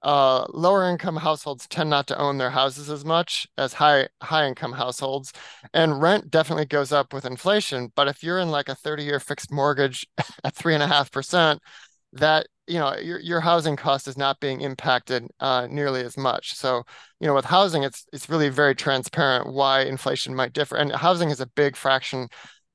Uh, 0.00 0.46
lower 0.50 0.88
income 0.88 1.16
households 1.16 1.66
tend 1.66 1.90
not 1.90 2.06
to 2.06 2.16
own 2.18 2.38
their 2.38 2.50
houses 2.50 2.88
as 2.88 3.04
much 3.04 3.48
as 3.58 3.72
high 3.72 4.06
high 4.22 4.46
income 4.46 4.72
households, 4.72 5.32
and 5.74 6.00
rent 6.00 6.30
definitely 6.30 6.66
goes 6.66 6.92
up 6.92 7.12
with 7.12 7.24
inflation. 7.24 7.90
But 7.96 8.06
if 8.06 8.22
you're 8.22 8.38
in 8.38 8.48
like 8.48 8.68
a 8.68 8.76
30 8.76 9.02
year 9.02 9.18
fixed 9.18 9.50
mortgage 9.50 10.06
at 10.44 10.54
three 10.54 10.74
and 10.74 10.84
a 10.84 10.86
half 10.86 11.10
percent, 11.10 11.60
that 12.12 12.46
you 12.68 12.78
know 12.78 12.96
your 12.96 13.18
your 13.20 13.40
housing 13.40 13.76
cost 13.76 14.08
is 14.08 14.16
not 14.16 14.40
being 14.40 14.60
impacted 14.60 15.26
uh, 15.40 15.66
nearly 15.70 16.02
as 16.02 16.16
much. 16.16 16.54
So 16.54 16.82
you 17.20 17.26
know 17.26 17.34
with 17.34 17.46
housing, 17.46 17.82
it's 17.82 18.06
it's 18.12 18.28
really 18.28 18.48
very 18.48 18.74
transparent 18.74 19.52
why 19.52 19.82
inflation 19.82 20.34
might 20.34 20.52
differ, 20.52 20.76
and 20.76 20.92
housing 20.92 21.30
is 21.30 21.40
a 21.40 21.46
big 21.46 21.76
fraction 21.76 22.28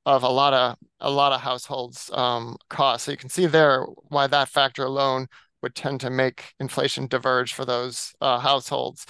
of 0.06 0.22
a 0.22 0.28
lot 0.28 0.52
of 0.54 0.76
a 1.00 1.10
lot 1.10 1.32
of 1.32 1.40
households' 1.40 2.10
um, 2.12 2.56
costs. 2.70 3.06
So 3.06 3.12
you 3.12 3.18
can 3.18 3.30
see 3.30 3.46
there 3.46 3.84
why 4.08 4.26
that 4.26 4.48
factor 4.48 4.84
alone 4.84 5.28
would 5.62 5.74
tend 5.74 6.00
to 6.02 6.10
make 6.10 6.54
inflation 6.60 7.06
diverge 7.06 7.54
for 7.54 7.64
those 7.64 8.14
uh, 8.20 8.38
households. 8.38 9.06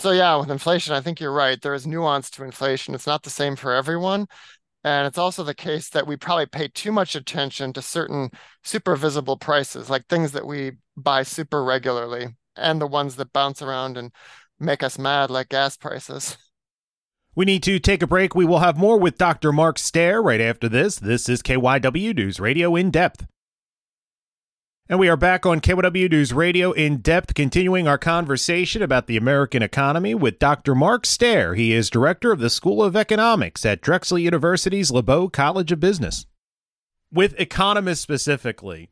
So 0.00 0.10
yeah, 0.12 0.36
with 0.36 0.50
inflation, 0.50 0.94
I 0.94 1.00
think 1.00 1.20
you're 1.20 1.32
right. 1.32 1.60
There 1.60 1.74
is 1.74 1.86
nuance 1.86 2.30
to 2.30 2.44
inflation. 2.44 2.94
It's 2.94 3.06
not 3.06 3.22
the 3.22 3.30
same 3.30 3.56
for 3.56 3.72
everyone. 3.72 4.26
And 4.84 5.06
it's 5.06 5.18
also 5.18 5.44
the 5.44 5.54
case 5.54 5.88
that 5.90 6.06
we 6.06 6.16
probably 6.16 6.46
pay 6.46 6.68
too 6.68 6.92
much 6.92 7.14
attention 7.16 7.72
to 7.72 7.82
certain 7.82 8.30
super 8.64 8.96
visible 8.96 9.36
prices, 9.36 9.88
like 9.88 10.06
things 10.06 10.32
that 10.32 10.46
we 10.46 10.72
buy 10.96 11.22
super 11.22 11.62
regularly, 11.62 12.34
and 12.56 12.80
the 12.80 12.86
ones 12.86 13.16
that 13.16 13.32
bounce 13.32 13.62
around 13.62 13.96
and 13.96 14.10
make 14.58 14.82
us 14.82 14.98
mad, 14.98 15.30
like 15.30 15.48
gas 15.50 15.76
prices. 15.76 16.36
We 17.36 17.44
need 17.44 17.64
to 17.64 17.80
take 17.80 18.00
a 18.00 18.06
break. 18.06 18.36
We 18.36 18.44
will 18.44 18.60
have 18.60 18.78
more 18.78 18.96
with 18.96 19.18
Dr. 19.18 19.50
Mark 19.50 19.76
Stehr 19.76 20.22
right 20.22 20.40
after 20.40 20.68
this. 20.68 20.94
This 20.94 21.28
is 21.28 21.42
KYW 21.42 22.14
News 22.14 22.38
Radio 22.38 22.76
in 22.76 22.92
depth. 22.92 23.26
And 24.88 25.00
we 25.00 25.08
are 25.08 25.16
back 25.16 25.44
on 25.44 25.60
KYW 25.60 26.10
News 26.10 26.32
Radio 26.32 26.70
in 26.70 26.98
depth, 26.98 27.34
continuing 27.34 27.88
our 27.88 27.98
conversation 27.98 28.82
about 28.82 29.08
the 29.08 29.16
American 29.16 29.62
economy 29.62 30.14
with 30.14 30.38
Dr. 30.38 30.76
Mark 30.76 31.02
Stehr. 31.02 31.56
He 31.56 31.72
is 31.72 31.90
director 31.90 32.30
of 32.30 32.38
the 32.38 32.50
School 32.50 32.80
of 32.84 32.94
Economics 32.94 33.66
at 33.66 33.80
Drexel 33.80 34.18
University's 34.18 34.92
LeBow 34.92 35.32
College 35.32 35.72
of 35.72 35.80
Business. 35.80 36.26
With 37.14 37.38
economists 37.38 38.00
specifically, 38.00 38.90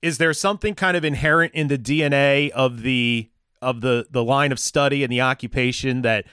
is 0.00 0.18
there 0.18 0.32
something 0.32 0.76
kind 0.76 0.96
of 0.96 1.04
inherent 1.04 1.52
in 1.52 1.66
the 1.66 1.76
DNA 1.76 2.50
of 2.50 2.82
the 2.82 3.28
of 3.60 3.80
the 3.80 4.06
the 4.08 4.22
line 4.22 4.52
of 4.52 4.60
study 4.60 5.02
and 5.02 5.12
the 5.12 5.20
occupation 5.20 6.02
that 6.02 6.26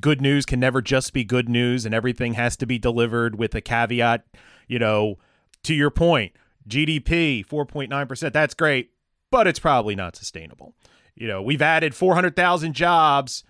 good 0.00 0.20
news 0.20 0.44
can 0.44 0.58
never 0.58 0.82
just 0.82 1.12
be 1.12 1.22
good 1.22 1.48
news 1.48 1.86
and 1.86 1.94
everything 1.94 2.34
has 2.34 2.56
to 2.56 2.66
be 2.66 2.76
delivered 2.76 3.38
with 3.38 3.54
a 3.54 3.60
caveat, 3.60 4.26
you 4.66 4.80
know, 4.80 5.16
to 5.62 5.74
your 5.74 5.90
point 5.90 6.32
GDP 6.68 7.46
4.9%. 7.46 8.32
That's 8.32 8.54
great, 8.54 8.90
but 9.30 9.46
it's 9.46 9.60
probably 9.60 9.94
not 9.94 10.16
sustainable. 10.16 10.74
You 11.14 11.28
know, 11.28 11.40
we've 11.40 11.62
added 11.62 11.94
400,000 11.94 12.72
jobs, 12.72 13.44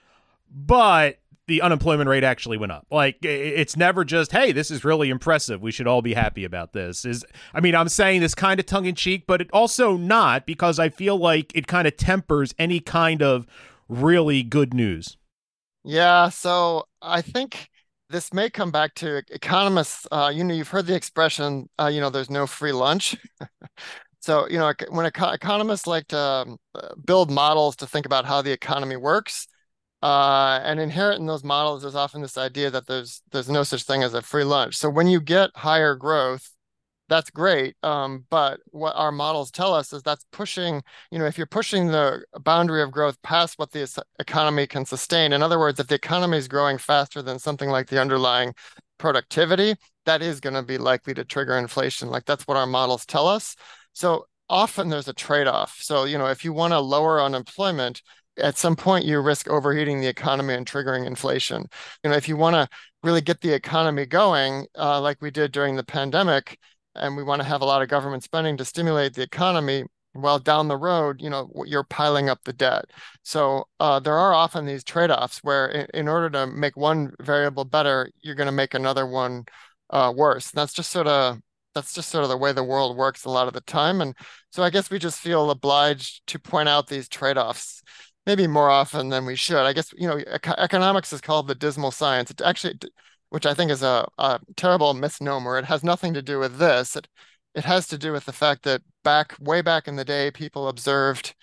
but 0.51 1.21
the 1.47 1.61
unemployment 1.61 2.09
rate 2.09 2.25
actually 2.25 2.57
went 2.57 2.73
up. 2.73 2.87
Like 2.91 3.19
it's 3.23 3.77
never 3.77 4.05
just, 4.05 4.33
hey, 4.33 4.53
this 4.53 4.71
is 4.71 4.85
really 4.85 5.11
impressive. 5.11 5.61
We 5.61 5.73
should 5.73 5.87
all 5.87 6.03
be 6.03 6.15
happy 6.15 6.45
about 6.45 6.73
this. 6.73 7.05
Is 7.05 7.25
I 7.53 7.61
mean, 7.61 7.75
I'm 7.75 7.89
saying 7.89 8.21
this 8.21 8.35
kind 8.35 8.59
of 8.59 8.67
tongue 8.67 8.87
in 8.87 8.95
cheek, 8.95 9.25
but 9.27 9.41
it 9.41 9.51
also 9.53 9.97
not 9.97 10.47
because 10.47 10.79
I 10.79 10.89
feel 10.89 11.17
like 11.17 11.53
it 11.55 11.67
kind 11.67 11.87
of 11.87 11.97
tempers 11.97 12.55
any 12.59 12.81
kind 12.81 13.23
of 13.23 13.47
really 13.89 14.43
good 14.43 14.73
news. 14.73 15.17
Yeah, 15.85 16.31
so 16.31 16.85
I 17.03 17.21
think 17.21 17.69
this 18.09 18.33
may 18.33 18.49
come 18.49 18.71
back 18.71 18.95
to 18.95 19.23
economists. 19.31 20.07
Uh, 20.11 20.33
you 20.35 20.43
know, 20.45 20.55
you've 20.55 20.69
heard 20.69 20.87
the 20.87 20.95
expression, 20.95 21.69
uh, 21.79 21.89
you 21.93 22.01
know, 22.01 22.09
there's 22.09 22.31
no 22.31 22.47
free 22.47 22.73
lunch. 22.73 23.17
so, 24.21 24.49
you 24.49 24.57
know, 24.57 24.73
when 24.89 25.05
economists 25.05 25.87
like 25.87 26.09
to 26.09 26.19
um, 26.19 26.59
build 27.05 27.31
models 27.31 27.77
to 27.77 27.87
think 27.87 28.07
about 28.07 28.25
how 28.25 28.41
the 28.41 28.53
economy 28.53 28.97
works, 28.97 29.47
uh, 30.05 30.61
and 30.63 30.79
inherent 30.79 31.19
in 31.19 31.27
those 31.27 31.43
models 31.43 31.83
is 31.83 31.97
often 31.97 32.21
this 32.21 32.37
idea 32.37 32.71
that 32.71 32.87
there's 32.87 33.23
there's 33.33 33.49
no 33.49 33.63
such 33.63 33.85
thing 33.85 34.03
as 34.03 34.13
a 34.13 34.21
free 34.21 34.45
lunch. 34.45 34.77
So 34.77 34.91
when 34.91 35.07
you 35.07 35.19
get 35.19 35.49
higher 35.55 35.95
growth, 35.95 36.51
that's 37.09 37.31
great. 37.31 37.75
Um, 37.83 38.27
but 38.29 38.61
what 38.67 38.95
our 38.97 39.11
models 39.11 39.51
tell 39.51 39.73
us 39.73 39.95
is 39.95 40.03
that's 40.03 40.27
pushing, 40.31 40.83
you 41.11 41.19
know, 41.19 41.25
if 41.25 41.39
you're 41.39 41.47
pushing 41.47 41.87
the 41.87 42.23
boundary 42.43 42.83
of 42.83 42.91
growth 42.91 43.17
past 43.23 43.59
what 43.59 43.73
the 43.73 44.05
economy 44.19 44.67
can 44.67 44.85
sustain, 44.85 45.33
in 45.33 45.43
other 45.43 45.59
words, 45.59 45.81
if 45.81 45.87
the 45.87 45.95
economy 45.95 46.37
is 46.37 46.49
growing 46.49 46.77
faster 46.77 47.23
than 47.23 47.39
something 47.39 47.71
like 47.71 47.89
the 47.89 47.99
underlying 47.99 48.53
productivity, 48.99 49.75
that 50.05 50.21
is 50.21 50.39
going 50.39 50.55
to 50.55 50.63
be 50.63 50.77
likely 50.77 51.15
to 51.15 51.25
trigger 51.25 51.57
inflation. 51.57 52.11
Like 52.11 52.27
that's 52.27 52.47
what 52.47 52.59
our 52.59 52.67
models 52.67 53.07
tell 53.07 53.27
us. 53.27 53.57
So 53.95 54.27
often 54.51 54.91
there's 54.91 55.09
a 55.09 55.15
trade 55.15 55.47
off. 55.47 55.79
So, 55.81 56.05
you 56.05 56.19
know, 56.19 56.27
if 56.27 56.45
you 56.45 56.53
want 56.53 56.75
to 56.75 56.79
lower 56.79 57.23
unemployment, 57.23 58.03
at 58.39 58.59
some 58.59 58.77
point 58.77 59.05
you 59.05 59.21
risk 59.21 59.49
overheating 59.49 60.01
the 60.01 60.07
economy 60.09 60.55
and 60.55 60.67
triggering 60.67 61.07
inflation. 61.07 61.67
You 62.03 62.11
know, 62.11 62.17
if 62.17 62.29
you 62.29 62.37
want 62.37 62.55
to 62.55 62.69
really 63.03 63.21
get 63.21 63.41
the 63.41 63.53
economy 63.53 64.07
going, 64.07 64.67
uh, 64.77 65.01
like 65.01 65.21
we 65.21 65.31
did 65.31 65.53
during 65.53 65.77
the 65.77 65.85
pandemic, 65.85 66.59
and 66.95 67.17
we 67.17 67.23
want 67.23 67.43
to 67.43 67.49
have 67.49 67.61
a 67.61 67.65
lot 67.65 67.83
of 67.83 67.89
government 67.89 68.23
spending 68.23 68.57
to 68.57 68.65
stimulate 68.65 69.15
the 69.15 69.23
economy 69.23 69.85
well 70.15 70.39
down 70.39 70.69
the 70.69 70.77
road 70.77 71.21
you 71.21 71.29
know 71.29 71.51
you're 71.67 71.85
piling 71.85 72.29
up 72.29 72.39
the 72.45 72.53
debt. 72.53 72.85
So 73.23 73.65
uh, 73.81 74.01
there 74.01 74.17
are 74.17 74.33
often 74.33 74.65
these 74.65 74.85
trade-offs 74.85 75.41
where 75.43 75.67
in, 75.67 75.87
in, 75.95 76.09
order 76.09 76.31
to 76.31 76.47
make 76.47 76.77
one 76.77 77.13
variable 77.21 77.65
better 77.65 78.11
you're 78.23 78.37
going 78.37 78.47
to 78.47 78.53
make 78.53 78.75
another 78.75 79.07
one 79.07 79.45
uh, 79.91 80.13
worse. 80.17 80.53
And 80.53 80.59
that's 80.59 80.73
just 80.73 80.91
sort 80.91 81.09
of 81.09 81.41
that's 81.75 81.93
just 81.95 82.11
sort 82.11 82.23
of 82.23 82.31
the 82.31 82.37
way 82.37 82.53
the 82.53 82.63
world 82.63 82.97
works 82.97 83.25
a 83.25 83.31
lot 83.31 83.49
of 83.49 83.55
the 83.55 83.61
time. 83.63 84.01
And 84.01 84.15
so 84.51 84.63
i 84.63 84.71
guess 84.71 84.91
we 84.91 84.99
just 84.99 85.21
feel 85.21 85.51
obliged 85.51 86.27
to 86.29 86.39
point 86.39 86.69
out 86.69 86.87
these 86.87 87.09
trade-offs 87.09 87.83
maybe 88.27 88.47
more 88.47 88.71
often 88.71 89.09
than 89.09 89.27
we 89.27 89.37
should 89.37 89.65
i 89.65 89.73
guess 89.73 89.93
you 89.97 90.09
know 90.09 90.19
economics 90.59 91.13
is 91.13 91.21
called 91.21 91.47
the 91.47 91.55
dismal 91.55 91.91
science 91.91 92.31
it 92.31 92.41
actually 92.41 92.75
which 93.35 93.47
I 93.47 93.53
think 93.53 93.73
is 93.73 93.83
a, 93.83 94.07
a 94.17 94.39
terrible 94.55 94.95
misnomer. 94.95 95.59
It 95.59 95.65
has 95.65 95.83
nothing 95.83 96.15
to 96.15 96.23
do 96.23 96.39
with 96.39 96.59
this. 96.59 96.95
It, 96.95 97.09
it 97.57 97.65
has 97.65 97.89
to 97.89 97.99
do 97.99 98.13
with 98.13 98.27
the 98.27 98.33
fact 98.33 98.63
that 98.63 98.83
back 99.03 99.35
way 99.41 99.61
back 99.61 99.89
in 99.89 99.97
the 99.97 100.05
day, 100.05 100.31
people 100.31 100.69
observed, 100.69 101.35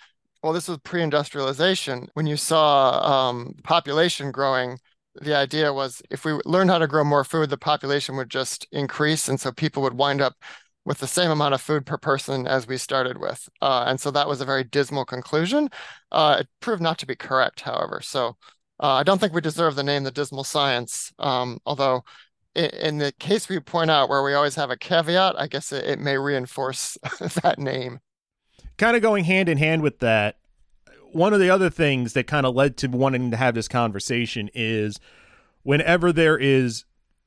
well, 0.42 0.54
this 0.54 0.68
was 0.68 0.78
pre-industrialization. 0.78 2.08
When 2.14 2.26
you 2.26 2.38
saw 2.38 3.28
um, 3.28 3.56
population 3.62 4.32
growing, 4.32 4.78
the 5.20 5.36
idea 5.36 5.70
was 5.70 6.00
if 6.10 6.24
we 6.24 6.32
learned 6.46 6.70
how 6.70 6.78
to 6.78 6.86
grow 6.86 7.04
more 7.04 7.24
food, 7.24 7.50
the 7.50 7.58
population 7.58 8.16
would 8.16 8.30
just 8.30 8.66
increase, 8.72 9.28
and 9.28 9.38
so 9.38 9.52
people 9.52 9.82
would 9.82 9.92
wind 9.92 10.22
up 10.22 10.36
with 10.84 10.98
the 10.98 11.06
same 11.06 11.30
amount 11.30 11.54
of 11.54 11.60
food 11.60 11.86
per 11.86 11.96
person 11.96 12.46
as 12.46 12.66
we 12.66 12.76
started 12.76 13.18
with. 13.18 13.48
Uh, 13.60 13.84
and 13.86 14.00
so 14.00 14.10
that 14.10 14.28
was 14.28 14.40
a 14.40 14.44
very 14.44 14.64
dismal 14.64 15.04
conclusion. 15.04 15.68
Uh, 16.10 16.38
it 16.40 16.48
proved 16.60 16.82
not 16.82 16.98
to 16.98 17.06
be 17.06 17.14
correct, 17.14 17.60
however. 17.60 18.00
So 18.02 18.36
uh, 18.80 18.94
I 18.94 19.02
don't 19.02 19.20
think 19.20 19.32
we 19.32 19.40
deserve 19.40 19.76
the 19.76 19.84
name 19.84 20.02
the 20.02 20.10
dismal 20.10 20.44
science, 20.44 21.12
um, 21.18 21.58
although 21.64 22.02
in, 22.54 22.70
in, 22.70 22.98
the 22.98 23.12
case 23.12 23.48
we 23.48 23.60
point 23.60 23.90
out 23.90 24.08
where 24.08 24.24
we 24.24 24.34
always 24.34 24.56
have 24.56 24.70
a 24.70 24.76
caveat, 24.76 25.38
I 25.38 25.46
guess 25.46 25.70
it, 25.70 25.84
it 25.84 26.00
may 26.00 26.18
reinforce 26.18 26.98
that 27.42 27.58
name. 27.58 28.00
Kind 28.78 28.96
of 28.96 29.02
going 29.02 29.24
hand 29.24 29.48
in 29.48 29.58
hand 29.58 29.82
with 29.82 30.00
that, 30.00 30.36
one 31.12 31.32
of 31.32 31.40
the 31.40 31.50
other 31.50 31.70
things 31.70 32.14
that 32.14 32.26
kind 32.26 32.46
of 32.46 32.54
led 32.54 32.76
to 32.78 32.88
wanting 32.88 33.30
to 33.30 33.36
have 33.36 33.54
this 33.54 33.68
conversation 33.68 34.50
is 34.54 34.98
whenever 35.62 36.12
there 36.12 36.38
is 36.38 36.84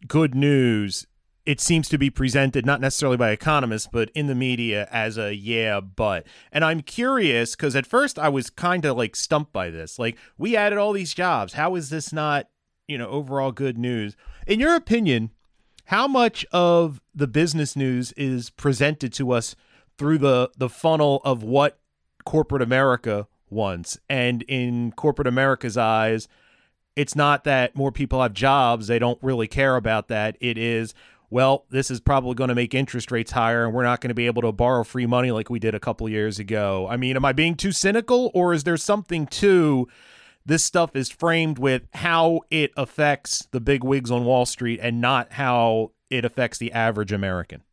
good 0.08 0.36
news, 0.36 1.08
it 1.46 1.62
seems 1.62 1.88
to 1.90 1.98
be 1.98 2.10
presented 2.10 2.66
not 2.66 2.82
necessarily 2.82 3.18
by 3.18 3.30
economists 3.30 3.88
but 3.92 4.10
in 4.16 4.28
the 4.28 4.36
media 4.36 4.88
as 4.92 5.18
a 5.18 5.36
yeah 5.36 5.80
but. 5.80 6.26
And 6.52 6.66
i'm 6.66 6.82
curious 6.82 7.56
because 7.56 7.76
at 7.76 7.86
first 7.86 8.18
i 8.18 8.30
was 8.30 8.50
kind 8.50 8.86
of 8.86 8.98
like 8.98 9.16
stumped 9.16 9.54
by 9.54 9.70
this. 9.70 10.00
Like 10.00 10.18
we 10.38 10.56
added 10.56 10.78
all 10.78 10.94
these 10.94 11.14
jobs. 11.14 11.54
How 11.54 11.76
is 11.76 11.90
this 11.90 12.12
not 12.12 12.48
you 12.88 12.98
know 12.98 13.08
overall 13.08 13.52
good 13.52 13.78
news? 13.78 14.16
In 14.48 14.60
your 14.60 14.76
opinion 14.76 15.32
how 15.90 16.08
much 16.08 16.46
of 16.52 17.00
the 17.14 17.28
business 17.28 17.76
news 17.76 18.12
is 18.14 18.50
presented 18.50 19.14
to 19.14 19.32
us 19.32 19.56
through 19.98 20.18
the 20.18 20.50
the 20.58 20.70
funnel 20.70 21.22
of 21.24 21.44
what 21.44 21.80
corporate 22.26 22.62
america 22.62 23.28
wants? 23.50 24.00
And 24.10 24.42
in 24.44 24.92
corporate 24.94 25.28
america's 25.28 25.78
eyes 25.78 26.28
it's 26.96 27.16
not 27.16 27.44
that 27.44 27.76
more 27.76 27.92
people 27.92 28.22
have 28.22 28.34
jobs 28.34 28.88
they 28.88 29.00
don't 29.00 29.22
really 29.22 29.48
care 29.48 29.76
about 29.76 30.08
that. 30.08 30.38
It 30.40 30.58
is 30.58 30.94
well, 31.30 31.66
this 31.70 31.90
is 31.90 32.00
probably 32.00 32.36
going 32.36 32.50
to 32.50 32.56
make 32.56 32.74
interest 32.74 33.12
rates 33.12 33.32
higher 33.32 33.66
and 33.66 33.74
we're 33.74 33.84
not 33.84 34.02
going 34.02 34.10
to 34.10 34.16
be 34.16 34.28
able 34.28 34.42
to 34.44 34.52
borrow 34.52 34.84
free 34.84 35.06
money 35.06 35.32
like 35.32 35.50
we 35.50 35.60
did 35.60 35.76
a 35.76 35.80
couple 35.80 36.08
years 36.10 36.40
ago. 36.40 36.88
I 36.90 36.98
mean, 36.98 37.16
am 37.16 37.26
I 37.26 37.34
being 37.34 37.56
too 37.56 37.72
cynical 37.72 38.32
or 38.34 38.54
is 38.54 38.64
there 38.64 38.78
something 38.78 39.28
to 39.28 39.88
this 40.46 40.64
stuff 40.64 40.96
is 40.96 41.10
framed 41.10 41.58
with 41.58 41.84
how 41.94 42.42
it 42.52 42.72
affects 42.78 43.48
the 43.52 43.60
big 43.60 43.84
wigs 43.84 44.12
on 44.12 44.26
Wall 44.26 44.46
Street 44.46 44.80
and 44.82 45.02
not 45.02 45.34
how 45.34 45.92
it 46.10 46.24
affects 46.24 46.58
the 46.58 46.72
average 46.72 47.12
American? 47.12 47.64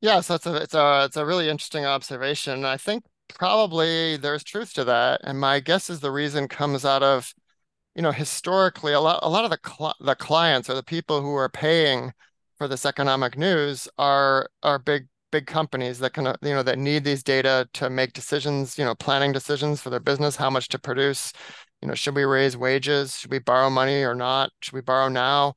Yes, 0.00 0.28
that's 0.28 0.46
a 0.46 0.56
it's 0.56 0.74
a 0.74 1.04
it's 1.06 1.16
a 1.16 1.26
really 1.26 1.48
interesting 1.48 1.84
observation. 1.84 2.64
I 2.64 2.76
think 2.76 3.04
probably 3.28 4.16
there's 4.16 4.44
truth 4.44 4.72
to 4.74 4.84
that, 4.84 5.20
and 5.24 5.40
my 5.40 5.60
guess 5.60 5.90
is 5.90 6.00
the 6.00 6.10
reason 6.10 6.48
comes 6.48 6.84
out 6.84 7.02
of, 7.02 7.34
you 7.94 8.02
know, 8.02 8.12
historically 8.12 8.92
a 8.92 9.00
lot 9.00 9.20
a 9.22 9.28
lot 9.28 9.44
of 9.44 9.50
the 9.50 9.58
cl- 9.66 9.96
the 10.00 10.14
clients 10.14 10.70
or 10.70 10.74
the 10.74 10.82
people 10.82 11.22
who 11.22 11.34
are 11.34 11.48
paying 11.48 12.12
for 12.58 12.68
this 12.68 12.86
economic 12.86 13.36
news 13.38 13.88
are 13.98 14.48
are 14.62 14.78
big 14.78 15.08
big 15.32 15.46
companies 15.46 15.98
that 15.98 16.12
can 16.12 16.26
you 16.42 16.54
know 16.54 16.62
that 16.62 16.78
need 16.78 17.04
these 17.04 17.22
data 17.22 17.68
to 17.74 17.90
make 17.90 18.12
decisions 18.12 18.78
you 18.78 18.84
know 18.84 18.94
planning 18.94 19.32
decisions 19.32 19.80
for 19.80 19.90
their 19.90 20.00
business 20.00 20.36
how 20.36 20.50
much 20.50 20.68
to 20.68 20.78
produce. 20.78 21.32
You 21.82 21.88
know 21.88 21.94
should 21.94 22.16
we 22.16 22.24
raise 22.24 22.56
wages? 22.56 23.18
Should 23.18 23.30
we 23.30 23.38
borrow 23.38 23.70
money 23.70 24.02
or 24.02 24.14
not? 24.14 24.50
Should 24.62 24.74
we 24.74 24.80
borrow 24.80 25.08
now? 25.08 25.54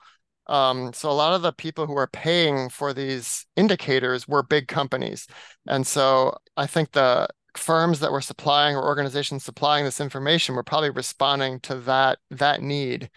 Um, 0.48 0.94
so 0.94 1.12
a 1.12 1.14
lot 1.14 1.34
of 1.34 1.44
the 1.44 1.54
people 1.54 1.86
who 1.86 1.96
are 1.96 2.08
paying 2.08 2.70
for 2.70 2.92
these 2.94 3.46
indicators 3.56 4.28
were 4.28 4.42
big 4.44 4.68
companies. 4.68 5.28
And 5.68 5.86
so 5.88 6.36
i 6.58 6.66
think 6.68 6.92
the 6.92 7.28
firms 7.58 8.00
that 8.00 8.12
were 8.12 8.22
supplying 8.22 8.76
or 8.76 8.84
organizations 8.84 9.44
supplying 9.44 9.86
this 9.86 10.02
information 10.02 10.56
were 10.56 10.64
probably 10.64 10.90
responding 10.90 11.60
to 11.62 11.76
that 11.76 12.20
that 12.32 12.62
need. 12.62 13.10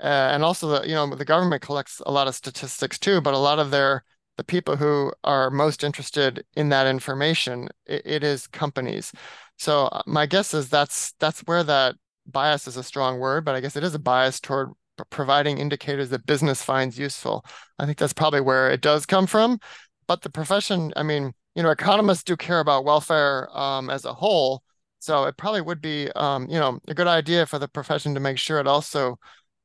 Uh, 0.00 0.30
and 0.32 0.44
also 0.44 0.68
the 0.68 0.88
you 0.88 0.94
know 0.94 1.14
the 1.14 1.24
government 1.24 1.62
collects 1.62 2.00
a 2.06 2.12
lot 2.12 2.28
of 2.28 2.34
statistics 2.34 2.98
too, 2.98 3.20
but 3.20 3.34
a 3.34 3.38
lot 3.38 3.58
of 3.58 3.70
their 3.70 4.04
the 4.36 4.44
people 4.44 4.76
who 4.76 5.12
are 5.24 5.50
most 5.50 5.82
interested 5.82 6.44
in 6.54 6.68
that 6.68 6.86
information 6.86 7.68
it, 7.86 8.02
it 8.04 8.24
is 8.24 8.46
companies. 8.46 9.12
So 9.56 9.86
uh, 9.86 10.02
my 10.06 10.26
guess 10.26 10.54
is 10.54 10.68
that's 10.68 11.12
that's 11.18 11.40
where 11.40 11.64
that 11.64 11.96
bias 12.26 12.68
is 12.68 12.76
a 12.76 12.82
strong 12.82 13.18
word, 13.18 13.44
but 13.44 13.54
I 13.54 13.60
guess 13.60 13.76
it 13.76 13.84
is 13.84 13.94
a 13.94 13.98
bias 13.98 14.40
toward 14.40 14.70
providing 15.10 15.58
indicators 15.58 16.10
that 16.10 16.26
business 16.26 16.62
finds 16.62 16.98
useful. 16.98 17.44
I 17.78 17.86
think 17.86 17.98
that's 17.98 18.12
probably 18.12 18.40
where 18.40 18.70
it 18.70 18.80
does 18.80 19.06
come 19.06 19.26
from. 19.26 19.58
But 20.06 20.22
the 20.22 20.30
profession, 20.30 20.92
I 20.96 21.02
mean, 21.02 21.32
you 21.54 21.62
know, 21.62 21.70
economists 21.70 22.24
do 22.24 22.36
care 22.36 22.60
about 22.60 22.84
welfare 22.84 23.48
um, 23.56 23.90
as 23.90 24.04
a 24.04 24.14
whole. 24.14 24.62
So 25.00 25.24
it 25.24 25.36
probably 25.36 25.60
would 25.60 25.80
be, 25.80 26.10
um, 26.12 26.48
you 26.48 26.58
know, 26.58 26.80
a 26.88 26.94
good 26.94 27.06
idea 27.06 27.46
for 27.46 27.58
the 27.58 27.68
profession 27.68 28.14
to 28.14 28.20
make 28.20 28.38
sure 28.38 28.58
it 28.58 28.66
also 28.66 29.18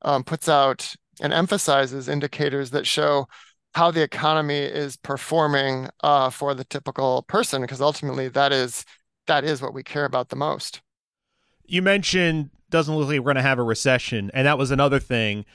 um, 0.04 0.24
puts 0.24 0.50
out 0.50 0.96
and 1.22 1.34
emphasizes 1.34 2.08
indicators 2.08 2.72
that 2.72 2.88
show 2.88 3.28
how 3.76 3.92
the 3.92 4.04
economy 4.04 4.60
is 4.60 4.98
performing 4.98 5.90
uh, 6.02 6.30
for 6.30 6.54
the 6.54 6.64
typical 6.64 7.24
person, 7.24 7.62
because 7.62 7.82
ultimately 7.82 8.28
that 8.30 8.52
is 8.52 8.86
that 9.28 9.44
is 9.44 9.62
what 9.62 9.74
we 9.74 9.84
care 9.84 10.06
about 10.06 10.30
the 10.30 10.36
most. 10.36 10.82
You 11.66 11.82
mentioned 11.82 12.50
doesn't 12.70 12.96
look 12.96 13.08
like 13.08 13.20
we're 13.20 13.26
going 13.26 13.36
to 13.36 13.42
have 13.42 13.60
a 13.60 13.64
recession, 13.64 14.30
and 14.34 14.46
that 14.46 14.58
was 14.58 14.72
another 14.72 15.00
thing 15.00 15.46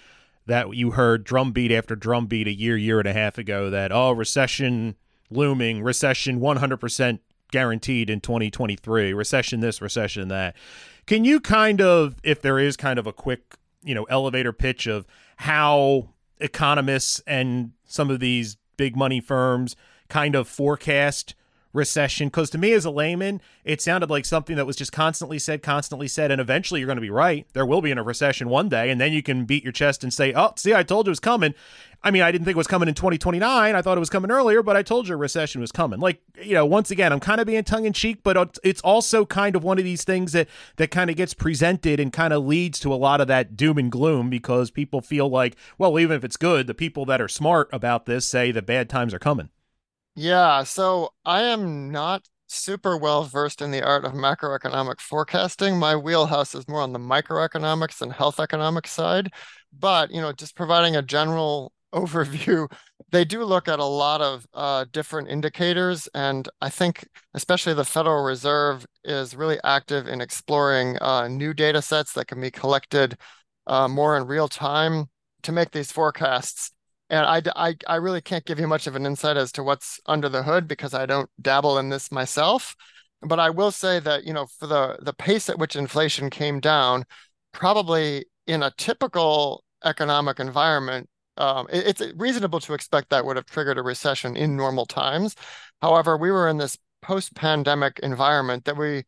that 0.47 0.75
you 0.75 0.93
heard 0.93 1.25
drumbeat 1.25 1.71
after 1.71 1.95
drumbeat 1.95 2.47
a 2.47 2.53
year, 2.53 2.77
year 2.77 2.99
and 2.99 3.09
a 3.09 3.13
half 3.13 3.39
ago. 3.39 3.71
That 3.71 3.93
oh, 3.93 4.13
recession 4.13 4.97
looming, 5.31 5.83
recession 5.83 6.41
100% 6.41 7.19
guaranteed 7.51 8.11
in 8.11 8.21
2023, 8.21 9.13
recession 9.13 9.61
this, 9.61 9.81
recession 9.81 10.29
that. 10.29 10.55
Can 11.07 11.25
you 11.25 11.41
kind 11.41 11.81
of, 11.81 12.17
if 12.23 12.43
there 12.43 12.59
is 12.59 12.77
kind 12.77 12.99
of 12.99 13.07
a 13.07 13.13
quick, 13.13 13.57
you 13.83 13.95
know, 13.95 14.05
elevator 14.05 14.53
pitch 14.53 14.87
of 14.87 15.07
how 15.37 16.09
economists 16.39 17.21
and 17.27 17.73
some 17.85 18.11
of 18.11 18.21
these 18.21 18.57
big 18.77 18.97
money 18.97 19.21
firms 19.21 19.77
kind 20.09 20.35
of 20.35 20.49
forecast 20.49 21.35
recession 21.79 22.29
because 22.29 22.51
to 22.51 22.59
me 22.59 22.73
as 22.73 22.85
a 22.85 22.91
layman 22.91 23.41
it 23.65 23.81
sounded 23.81 24.11
like 24.11 24.25
something 24.25 24.57
that 24.57 24.67
was 24.67 24.77
just 24.77 24.93
constantly 24.93 25.39
said 25.39 25.63
constantly 25.63 26.09
said 26.09 26.31
and 26.31 26.41
eventually 26.41 26.81
you're 26.81 26.87
going 26.87 26.97
to 26.97 27.01
be 27.01 27.09
right. 27.11 27.47
There 27.55 27.65
will 27.65 27.81
be 27.81 27.91
in 27.91 27.99
a 27.99 28.03
recession 28.03 28.49
one 28.49 28.69
day 28.69 28.91
and 28.91 29.01
then 29.01 29.13
you 29.13 29.23
can 29.23 29.45
beat 29.45 29.63
your 29.63 29.73
chest 29.73 30.03
and 30.03 30.13
say 30.13 30.35
oh 30.35 30.53
see 30.57 30.75
i 30.75 30.83
told 30.83 31.07
you 31.07 31.11
it 31.11 31.13
was 31.13 31.21
coming. 31.21 31.55
I 32.03 32.11
mean 32.11 32.23
i 32.23 32.31
didn't 32.31 32.45
think 32.45 32.57
it 32.57 32.59
was 32.59 32.67
coming 32.67 32.89
in 32.89 32.95
2029 32.95 33.75
i 33.75 33.81
thought 33.81 33.97
it 33.97 34.01
was 34.01 34.11
coming 34.11 34.31
earlier 34.31 34.63
but 34.63 34.77
i 34.77 34.83
told 34.83 35.09
you 35.09 35.15
a 35.15 35.17
recession 35.17 35.61
was 35.61 35.73
coming. 35.73 36.01
Like 36.01 36.21
you 36.43 36.55
know 36.55 36.67
once 36.67 36.91
again 36.91 37.13
i'm 37.13 37.21
kind 37.21 37.41
of 37.41 37.47
being 37.47 37.65
tongue-in-cheek 37.65 38.19
but 38.23 38.59
it's 38.65 38.81
also 38.83 39.25
kind 39.25 39.57
of 39.57 39.63
one 39.65 39.79
of 39.79 39.85
these 39.85 40.05
things 40.05 40.33
that 40.33 40.49
that 40.77 40.91
kind 40.91 41.09
of 41.09 41.17
gets 41.17 41.35
presented 41.35 42.01
and 42.01 42.13
kind 42.13 42.33
of 42.33 42.45
leads 42.45 42.81
to 42.81 42.93
a 42.93 42.97
lot 42.97 43.21
of 43.21 43.29
that 43.29 43.57
doom 43.57 43.79
and 43.79 43.93
gloom 43.93 44.29
because 44.29 44.71
people 44.71 45.01
feel 45.01 45.29
like 45.29 45.57
well 45.79 45.99
even 45.99 46.17
if 46.17 46.25
it's 46.25 46.37
good 46.37 46.67
the 46.67 46.75
people 46.75 47.05
that 47.05 47.21
are 47.21 47.29
smart 47.29 47.69
about 47.73 48.07
this 48.07 48.29
say 48.29 48.51
the 48.51 48.63
bad 48.63 48.89
times 48.89 49.15
are 49.15 49.19
coming 49.19 49.49
yeah, 50.19 50.65
so 50.65 51.11
I 51.25 51.43
am 51.43 51.93
not 51.93 52.29
super 52.49 52.97
well 52.97 53.23
versed 53.23 53.63
in 53.63 53.71
the 53.71 53.85
art 53.85 54.05
of 54.05 54.15
macroeconomic 54.15 55.01
forecasting. 55.01 55.79
My 55.79 55.95
wheelhouse 55.95 56.57
is 56.57 56.67
more 56.67 56.81
on 56.81 56.93
the 56.93 56.99
microeconomics 56.99 58.01
and 58.03 58.13
health 58.13 58.41
economics 58.41 58.91
side. 58.91 59.31
But, 59.73 60.11
you 60.11 60.21
know, 60.21 60.33
just 60.33 60.57
providing 60.57 60.97
a 60.97 61.03
general 61.03 61.73
overview, 61.95 62.69
they 63.13 63.25
do 63.25 63.45
look 63.45 63.69
at 63.69 63.79
a 63.79 63.85
lot 63.85 64.21
of 64.21 64.45
uh, 64.55 64.87
different 64.93 65.29
indicators. 65.29 66.09
And 66.15 66.49
I 66.61 66.69
think 66.69 67.07
especially 67.35 67.75
the 67.75 67.85
Federal 67.85 68.25
Reserve 68.25 68.85
is 69.05 69.37
really 69.37 69.61
active 69.63 70.09
in 70.09 70.21
exploring 70.21 70.99
uh, 71.01 71.29
new 71.29 71.55
data 71.55 71.81
sets 71.81 72.13
that 72.15 72.27
can 72.27 72.41
be 72.41 72.51
collected 72.51 73.17
uh, 73.69 73.87
more 73.87 74.17
in 74.17 74.27
real 74.27 74.49
time 74.49 75.07
to 75.43 75.53
make 75.53 75.71
these 75.71 75.93
forecasts 75.93 76.73
and 77.11 77.27
I, 77.27 77.43
I, 77.57 77.75
I 77.87 77.97
really 77.97 78.21
can't 78.21 78.45
give 78.45 78.59
you 78.59 78.67
much 78.67 78.87
of 78.87 78.97
an 78.97 79.07
insight 79.07 79.37
as 79.37 79.53
to 79.53 79.63
what's 79.63 80.01
under 80.07 80.29
the 80.29 80.43
hood 80.43 80.69
because 80.69 80.95
I 80.95 81.07
don't 81.07 81.31
dabble 81.41 81.79
in 81.79 81.89
this 81.89 82.13
myself. 82.13 82.77
But 83.23 83.41
I 83.41 83.51
will 83.51 83.71
say 83.73 83.99
that, 84.01 84.25
you 84.25 84.33
know, 84.33 84.47
for 84.47 84.67
the, 84.67 84.99
the 85.01 85.13
pace 85.13 85.49
at 85.49 85.59
which 85.59 85.75
inflation 85.75 86.31
came 86.31 86.61
down, 86.61 87.05
probably 87.53 88.27
in 88.47 88.63
a 88.63 88.73
typical 88.77 89.65
economic 89.85 90.39
environment, 90.39 91.09
um, 91.37 91.67
it, 91.71 92.01
it's 92.01 92.13
reasonable 92.17 92.61
to 92.61 92.75
expect 92.75 93.11
that 93.11 93.25
would 93.25 93.37
have 93.37 93.47
triggered 93.47 93.79
a 93.79 93.83
recession 93.83 94.37
in 94.37 94.57
normal 94.57 94.87
times. 94.87 95.35
However, 95.83 96.17
we 96.17 96.31
were 96.31 96.49
in 96.49 96.59
this 96.59 96.77
post-pandemic 97.03 98.01
environment 98.01 98.65
that 98.65 98.77
we 98.77 99.05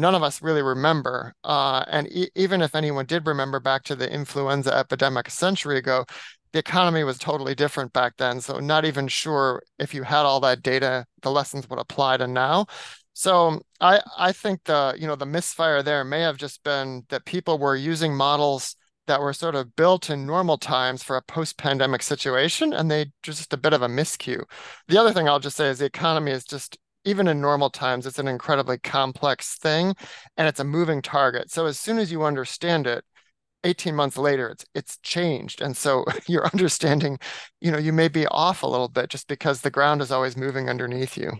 none 0.00 0.14
of 0.14 0.22
us 0.22 0.40
really 0.40 0.62
remember. 0.62 1.34
Uh, 1.42 1.84
and 1.88 2.06
e- 2.12 2.30
even 2.36 2.62
if 2.62 2.74
anyone 2.74 3.04
did 3.04 3.26
remember 3.26 3.58
back 3.60 3.82
to 3.82 3.96
the 3.96 4.10
influenza 4.10 4.72
epidemic 4.72 5.26
a 5.26 5.30
century 5.30 5.78
ago, 5.78 6.04
the 6.52 6.58
economy 6.58 7.04
was 7.04 7.18
totally 7.18 7.54
different 7.54 7.92
back 7.92 8.16
then. 8.16 8.40
So 8.40 8.58
not 8.60 8.84
even 8.84 9.08
sure 9.08 9.62
if 9.78 9.94
you 9.94 10.02
had 10.02 10.24
all 10.24 10.40
that 10.40 10.62
data, 10.62 11.06
the 11.22 11.30
lessons 11.30 11.68
would 11.68 11.78
apply 11.78 12.18
to 12.18 12.26
now. 12.26 12.66
So 13.14 13.60
I 13.80 14.00
I 14.16 14.32
think 14.32 14.64
the 14.64 14.94
you 14.98 15.06
know 15.06 15.16
the 15.16 15.26
misfire 15.26 15.82
there 15.82 16.04
may 16.04 16.20
have 16.20 16.36
just 16.36 16.62
been 16.62 17.04
that 17.08 17.24
people 17.24 17.58
were 17.58 17.76
using 17.76 18.14
models 18.16 18.76
that 19.08 19.20
were 19.20 19.32
sort 19.32 19.54
of 19.54 19.74
built 19.74 20.10
in 20.10 20.26
normal 20.26 20.58
times 20.58 21.02
for 21.02 21.16
a 21.16 21.22
post-pandemic 21.22 22.02
situation, 22.02 22.72
and 22.72 22.90
they 22.90 23.06
just 23.22 23.52
a 23.52 23.56
bit 23.56 23.72
of 23.72 23.82
a 23.82 23.88
miscue. 23.88 24.42
The 24.88 24.98
other 24.98 25.12
thing 25.12 25.28
I'll 25.28 25.40
just 25.40 25.56
say 25.56 25.68
is 25.68 25.78
the 25.78 25.86
economy 25.86 26.30
is 26.30 26.44
just 26.44 26.78
even 27.04 27.26
in 27.28 27.40
normal 27.40 27.70
times, 27.70 28.06
it's 28.06 28.18
an 28.18 28.28
incredibly 28.28 28.78
complex 28.78 29.56
thing, 29.58 29.94
and 30.36 30.46
it's 30.46 30.60
a 30.60 30.64
moving 30.64 31.00
target. 31.02 31.50
So 31.50 31.66
as 31.66 31.80
soon 31.80 31.98
as 31.98 32.12
you 32.12 32.22
understand 32.22 32.86
it, 32.86 33.04
18 33.64 33.94
months 33.94 34.16
later 34.16 34.48
it's 34.48 34.64
it's 34.74 34.98
changed. 34.98 35.60
And 35.60 35.76
so 35.76 36.04
your 36.26 36.46
understanding 36.46 37.18
you 37.60 37.70
know 37.70 37.78
you 37.78 37.92
may 37.92 38.08
be 38.08 38.26
off 38.28 38.62
a 38.62 38.66
little 38.66 38.88
bit 38.88 39.10
just 39.10 39.28
because 39.28 39.60
the 39.60 39.70
ground 39.70 40.00
is 40.00 40.10
always 40.10 40.36
moving 40.36 40.68
underneath 40.68 41.16
you. 41.16 41.32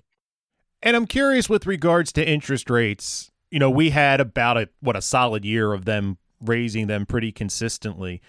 And 0.83 0.97
i'm 0.97 1.07
curious 1.07 1.49
with 1.49 1.67
regards 1.67 2.13
to 2.13 2.29
interest 2.29 2.71
rates 2.71 3.31
you 3.51 3.59
know 3.59 3.71
we 3.71 3.91
had 3.91 4.21
about 4.21 4.57
a 4.57 4.69
what 4.81 4.97
a 4.97 5.03
solid 5.03 5.45
year 5.45 5.73
of 5.73 5.85
them 5.85 6.19
raising 6.41 6.87
them 6.87 7.05
pretty 7.05 7.33
consistently. 7.33 8.23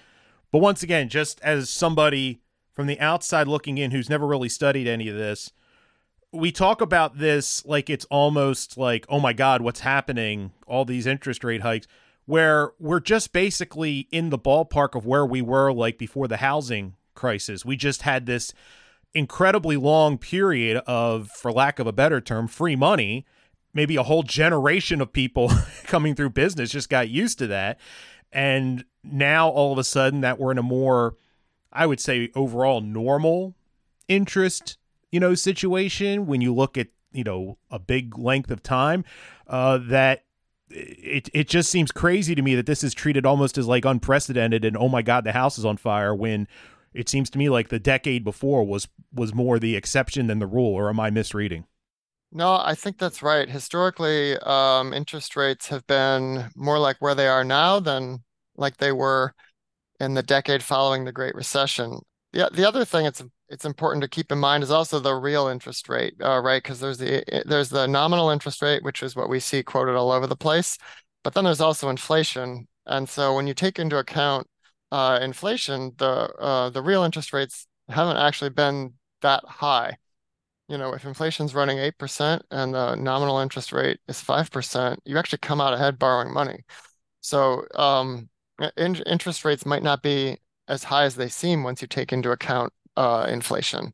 But 0.51 0.59
once 0.59 0.81
again 0.83 1.09
just 1.09 1.39
as 1.41 1.69
somebody 1.69 2.41
from 2.73 2.87
the 2.87 2.99
outside 2.99 3.47
looking 3.47 3.77
in 3.77 3.91
who's 3.91 4.09
never 4.09 4.25
really 4.25 4.49
studied 4.49 4.87
any 4.87 5.09
of 5.09 5.15
this 5.15 5.51
we 6.31 6.51
talk 6.51 6.79
about 6.79 7.17
this 7.17 7.65
like 7.65 7.89
it's 7.89 8.05
almost 8.05 8.77
like 8.77 9.05
oh 9.09 9.19
my 9.19 9.33
god 9.33 9.61
what's 9.61 9.81
happening? 9.81 10.51
All 10.67 10.85
these 10.85 11.07
interest 11.07 11.43
rate 11.43 11.61
hikes 11.61 11.87
where 12.29 12.73
we're 12.77 12.99
just 12.99 13.33
basically 13.33 14.07
in 14.11 14.29
the 14.29 14.37
ballpark 14.37 14.93
of 14.93 15.03
where 15.03 15.25
we 15.25 15.41
were 15.41 15.73
like 15.73 15.97
before 15.97 16.27
the 16.27 16.37
housing 16.37 16.95
crisis. 17.15 17.65
We 17.65 17.75
just 17.75 18.03
had 18.03 18.27
this 18.27 18.53
incredibly 19.15 19.77
long 19.77 20.19
period 20.19 20.77
of, 20.85 21.31
for 21.31 21.51
lack 21.51 21.79
of 21.79 21.87
a 21.87 21.91
better 21.91 22.21
term, 22.21 22.47
free 22.47 22.75
money. 22.75 23.25
Maybe 23.73 23.95
a 23.95 24.03
whole 24.03 24.21
generation 24.21 25.01
of 25.01 25.11
people 25.11 25.51
coming 25.85 26.13
through 26.13 26.29
business 26.29 26.69
just 26.69 26.87
got 26.87 27.09
used 27.09 27.39
to 27.39 27.47
that. 27.47 27.79
And 28.31 28.85
now 29.03 29.49
all 29.49 29.71
of 29.71 29.79
a 29.79 29.83
sudden 29.83 30.21
that 30.21 30.37
we're 30.37 30.51
in 30.51 30.59
a 30.59 30.63
more, 30.63 31.15
I 31.73 31.87
would 31.87 31.99
say, 31.99 32.29
overall 32.35 32.79
normal 32.79 33.55
interest, 34.07 34.77
you 35.11 35.19
know, 35.19 35.33
situation 35.33 36.27
when 36.27 36.41
you 36.41 36.53
look 36.53 36.77
at, 36.77 36.89
you 37.11 37.23
know, 37.23 37.57
a 37.71 37.79
big 37.79 38.19
length 38.19 38.51
of 38.51 38.61
time, 38.61 39.03
uh, 39.47 39.79
that 39.79 40.25
it 40.69 41.29
it 41.33 41.47
just 41.47 41.69
seems 41.69 41.91
crazy 41.91 42.35
to 42.35 42.41
me 42.41 42.55
that 42.55 42.65
this 42.65 42.83
is 42.83 42.93
treated 42.93 43.25
almost 43.25 43.57
as 43.57 43.67
like 43.67 43.85
unprecedented 43.85 44.63
and 44.63 44.77
oh 44.77 44.87
my 44.87 45.01
god 45.01 45.23
the 45.23 45.31
house 45.31 45.57
is 45.57 45.65
on 45.65 45.77
fire 45.77 46.13
when 46.13 46.47
it 46.93 47.09
seems 47.09 47.29
to 47.29 47.37
me 47.37 47.49
like 47.49 47.69
the 47.69 47.79
decade 47.79 48.23
before 48.23 48.63
was 48.65 48.87
was 49.13 49.33
more 49.33 49.59
the 49.59 49.75
exception 49.75 50.27
than 50.27 50.39
the 50.39 50.47
rule 50.47 50.73
or 50.73 50.89
am 50.89 50.99
I 50.99 51.09
misreading? 51.09 51.65
No, 52.31 52.59
I 52.63 52.75
think 52.75 52.99
that's 52.99 53.23
right. 53.23 53.49
Historically, 53.49 54.37
um, 54.37 54.93
interest 54.93 55.35
rates 55.35 55.67
have 55.67 55.85
been 55.87 56.49
more 56.55 56.77
like 56.77 56.97
where 56.99 57.15
they 57.15 57.27
are 57.27 57.43
now 57.43 57.79
than 57.79 58.23
like 58.55 58.77
they 58.77 58.91
were 58.91 59.33
in 59.99 60.13
the 60.13 60.23
decade 60.23 60.61
following 60.61 61.05
the 61.05 61.11
Great 61.11 61.33
Recession. 61.33 61.99
The, 62.33 62.49
the 62.53 62.67
other 62.67 62.85
thing 62.85 63.05
it's 63.05 63.23
it's 63.49 63.65
important 63.65 64.01
to 64.03 64.07
keep 64.07 64.31
in 64.31 64.37
mind 64.37 64.63
is 64.63 64.71
also 64.71 64.99
the 64.99 65.15
real 65.15 65.47
interest 65.47 65.89
rate, 65.89 66.13
uh, 66.21 66.39
right? 66.39 66.61
Because 66.61 66.79
there's 66.79 66.97
the 66.99 67.23
there's 67.45 67.69
the 67.69 67.87
nominal 67.87 68.29
interest 68.29 68.61
rate, 68.61 68.83
which 68.83 69.03
is 69.03 69.15
what 69.15 69.29
we 69.29 69.39
see 69.39 69.63
quoted 69.63 69.95
all 69.95 70.11
over 70.11 70.27
the 70.27 70.35
place, 70.35 70.77
but 71.23 71.33
then 71.33 71.43
there's 71.45 71.61
also 71.61 71.89
inflation. 71.89 72.67
And 72.85 73.07
so 73.09 73.35
when 73.35 73.47
you 73.47 73.53
take 73.53 73.79
into 73.79 73.97
account 73.97 74.47
uh, 74.91 75.19
inflation, 75.21 75.93
the 75.97 76.07
uh, 76.39 76.69
the 76.69 76.81
real 76.81 77.03
interest 77.03 77.33
rates 77.33 77.67
haven't 77.89 78.17
actually 78.17 78.51
been 78.51 78.93
that 79.21 79.43
high. 79.45 79.97
You 80.67 80.77
know, 80.77 80.93
if 80.93 81.05
inflation's 81.05 81.55
running 81.55 81.79
8% 81.79 82.41
and 82.51 82.73
the 82.73 82.95
nominal 82.95 83.39
interest 83.39 83.71
rate 83.73 83.99
is 84.07 84.21
5%, 84.21 84.97
you 85.05 85.17
actually 85.17 85.39
come 85.39 85.61
out 85.61 85.73
ahead 85.73 85.97
borrowing 85.99 86.31
money. 86.33 86.63
So 87.21 87.65
um, 87.75 88.29
in 88.77 88.95
interest 89.07 89.45
rates 89.45 89.65
might 89.65 89.83
not 89.83 90.03
be 90.03 90.37
as 90.67 90.83
high 90.83 91.05
as 91.05 91.15
they 91.15 91.29
seem 91.29 91.63
once 91.63 91.81
you 91.81 91.87
take 91.87 92.13
into 92.13 92.31
account 92.31 92.71
uh, 92.99 93.25
inflation. 93.29 93.93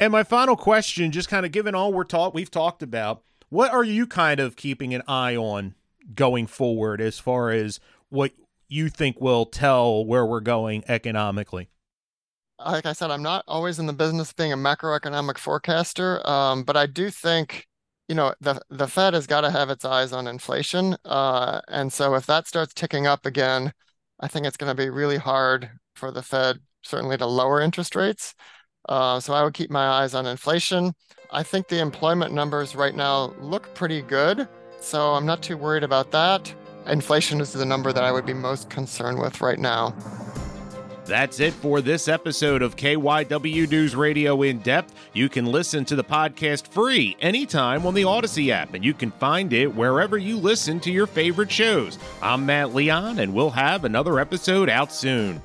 And 0.00 0.10
my 0.10 0.24
final 0.24 0.56
question, 0.56 1.12
just 1.12 1.28
kind 1.28 1.46
of 1.46 1.52
given 1.52 1.76
all 1.76 1.92
we're 1.92 2.04
taught, 2.04 2.34
we've 2.34 2.50
talked 2.50 2.82
about, 2.82 3.22
What 3.50 3.72
are 3.72 3.84
you 3.84 4.06
kind 4.06 4.40
of 4.40 4.56
keeping 4.56 4.92
an 4.92 5.02
eye 5.06 5.36
on 5.36 5.74
going 6.14 6.48
forward 6.48 7.00
as 7.00 7.20
far 7.20 7.50
as 7.50 7.78
what 8.08 8.32
you 8.66 8.88
think 8.88 9.20
will 9.20 9.46
tell 9.46 10.04
where 10.04 10.26
we're 10.26 10.40
going 10.40 10.82
economically? 10.88 11.68
Like 12.58 12.84
I 12.84 12.94
said, 12.94 13.12
I'm 13.12 13.22
not 13.22 13.44
always 13.46 13.78
in 13.78 13.86
the 13.86 13.92
business 13.92 14.30
of 14.30 14.36
being 14.36 14.52
a 14.52 14.56
macroeconomic 14.56 15.38
forecaster, 15.38 16.26
um, 16.28 16.64
but 16.64 16.76
I 16.76 16.86
do 16.86 17.10
think 17.10 17.68
you 18.08 18.16
know 18.16 18.34
the 18.40 18.60
the 18.70 18.88
Fed 18.88 19.14
has 19.14 19.28
got 19.28 19.42
to 19.42 19.52
have 19.52 19.70
its 19.70 19.84
eyes 19.84 20.12
on 20.12 20.26
inflation, 20.26 20.96
uh, 21.04 21.60
and 21.68 21.92
so 21.92 22.14
if 22.16 22.26
that 22.26 22.48
starts 22.48 22.74
ticking 22.74 23.06
up 23.06 23.24
again, 23.24 23.72
I 24.18 24.26
think 24.26 24.46
it's 24.46 24.56
going 24.56 24.74
to 24.74 24.82
be 24.82 24.90
really 24.90 25.16
hard 25.16 25.70
for 25.94 26.10
the 26.10 26.22
Fed 26.22 26.58
certainly 26.82 27.16
to 27.18 27.26
lower 27.26 27.60
interest 27.60 27.94
rates. 27.96 28.34
Uh, 28.88 29.20
so 29.20 29.32
I 29.32 29.42
would 29.42 29.54
keep 29.54 29.70
my 29.70 29.86
eyes 29.86 30.14
on 30.14 30.26
inflation. 30.26 30.92
I 31.30 31.42
think 31.42 31.68
the 31.68 31.80
employment 31.80 32.32
numbers 32.32 32.74
right 32.74 32.94
now 32.94 33.34
look 33.40 33.72
pretty 33.74 34.02
good, 34.02 34.48
so 34.80 35.12
I'm 35.12 35.26
not 35.26 35.42
too 35.42 35.56
worried 35.56 35.84
about 35.84 36.10
that. 36.10 36.52
Inflation 36.86 37.40
is 37.40 37.52
the 37.52 37.64
number 37.64 37.92
that 37.92 38.02
I 38.02 38.10
would 38.10 38.26
be 38.26 38.34
most 38.34 38.70
concerned 38.70 39.20
with 39.20 39.40
right 39.40 39.58
now. 39.58 39.94
That's 41.04 41.40
it 41.40 41.52
for 41.54 41.80
this 41.80 42.06
episode 42.06 42.62
of 42.62 42.76
KYW 42.76 43.68
News 43.68 43.96
Radio 43.96 44.42
in 44.42 44.58
depth. 44.60 44.94
You 45.12 45.28
can 45.28 45.44
listen 45.44 45.84
to 45.86 45.96
the 45.96 46.04
podcast 46.04 46.68
free 46.68 47.16
anytime 47.20 47.84
on 47.84 47.94
the 47.94 48.02
Audacy 48.02 48.50
app, 48.50 48.74
and 48.74 48.84
you 48.84 48.94
can 48.94 49.10
find 49.12 49.52
it 49.52 49.74
wherever 49.74 50.18
you 50.18 50.36
listen 50.36 50.78
to 50.80 50.92
your 50.92 51.08
favorite 51.08 51.50
shows. 51.50 51.98
I'm 52.22 52.46
Matt 52.46 52.74
Leon, 52.74 53.18
and 53.18 53.34
we'll 53.34 53.50
have 53.50 53.84
another 53.84 54.20
episode 54.20 54.68
out 54.68 54.92
soon. 54.92 55.42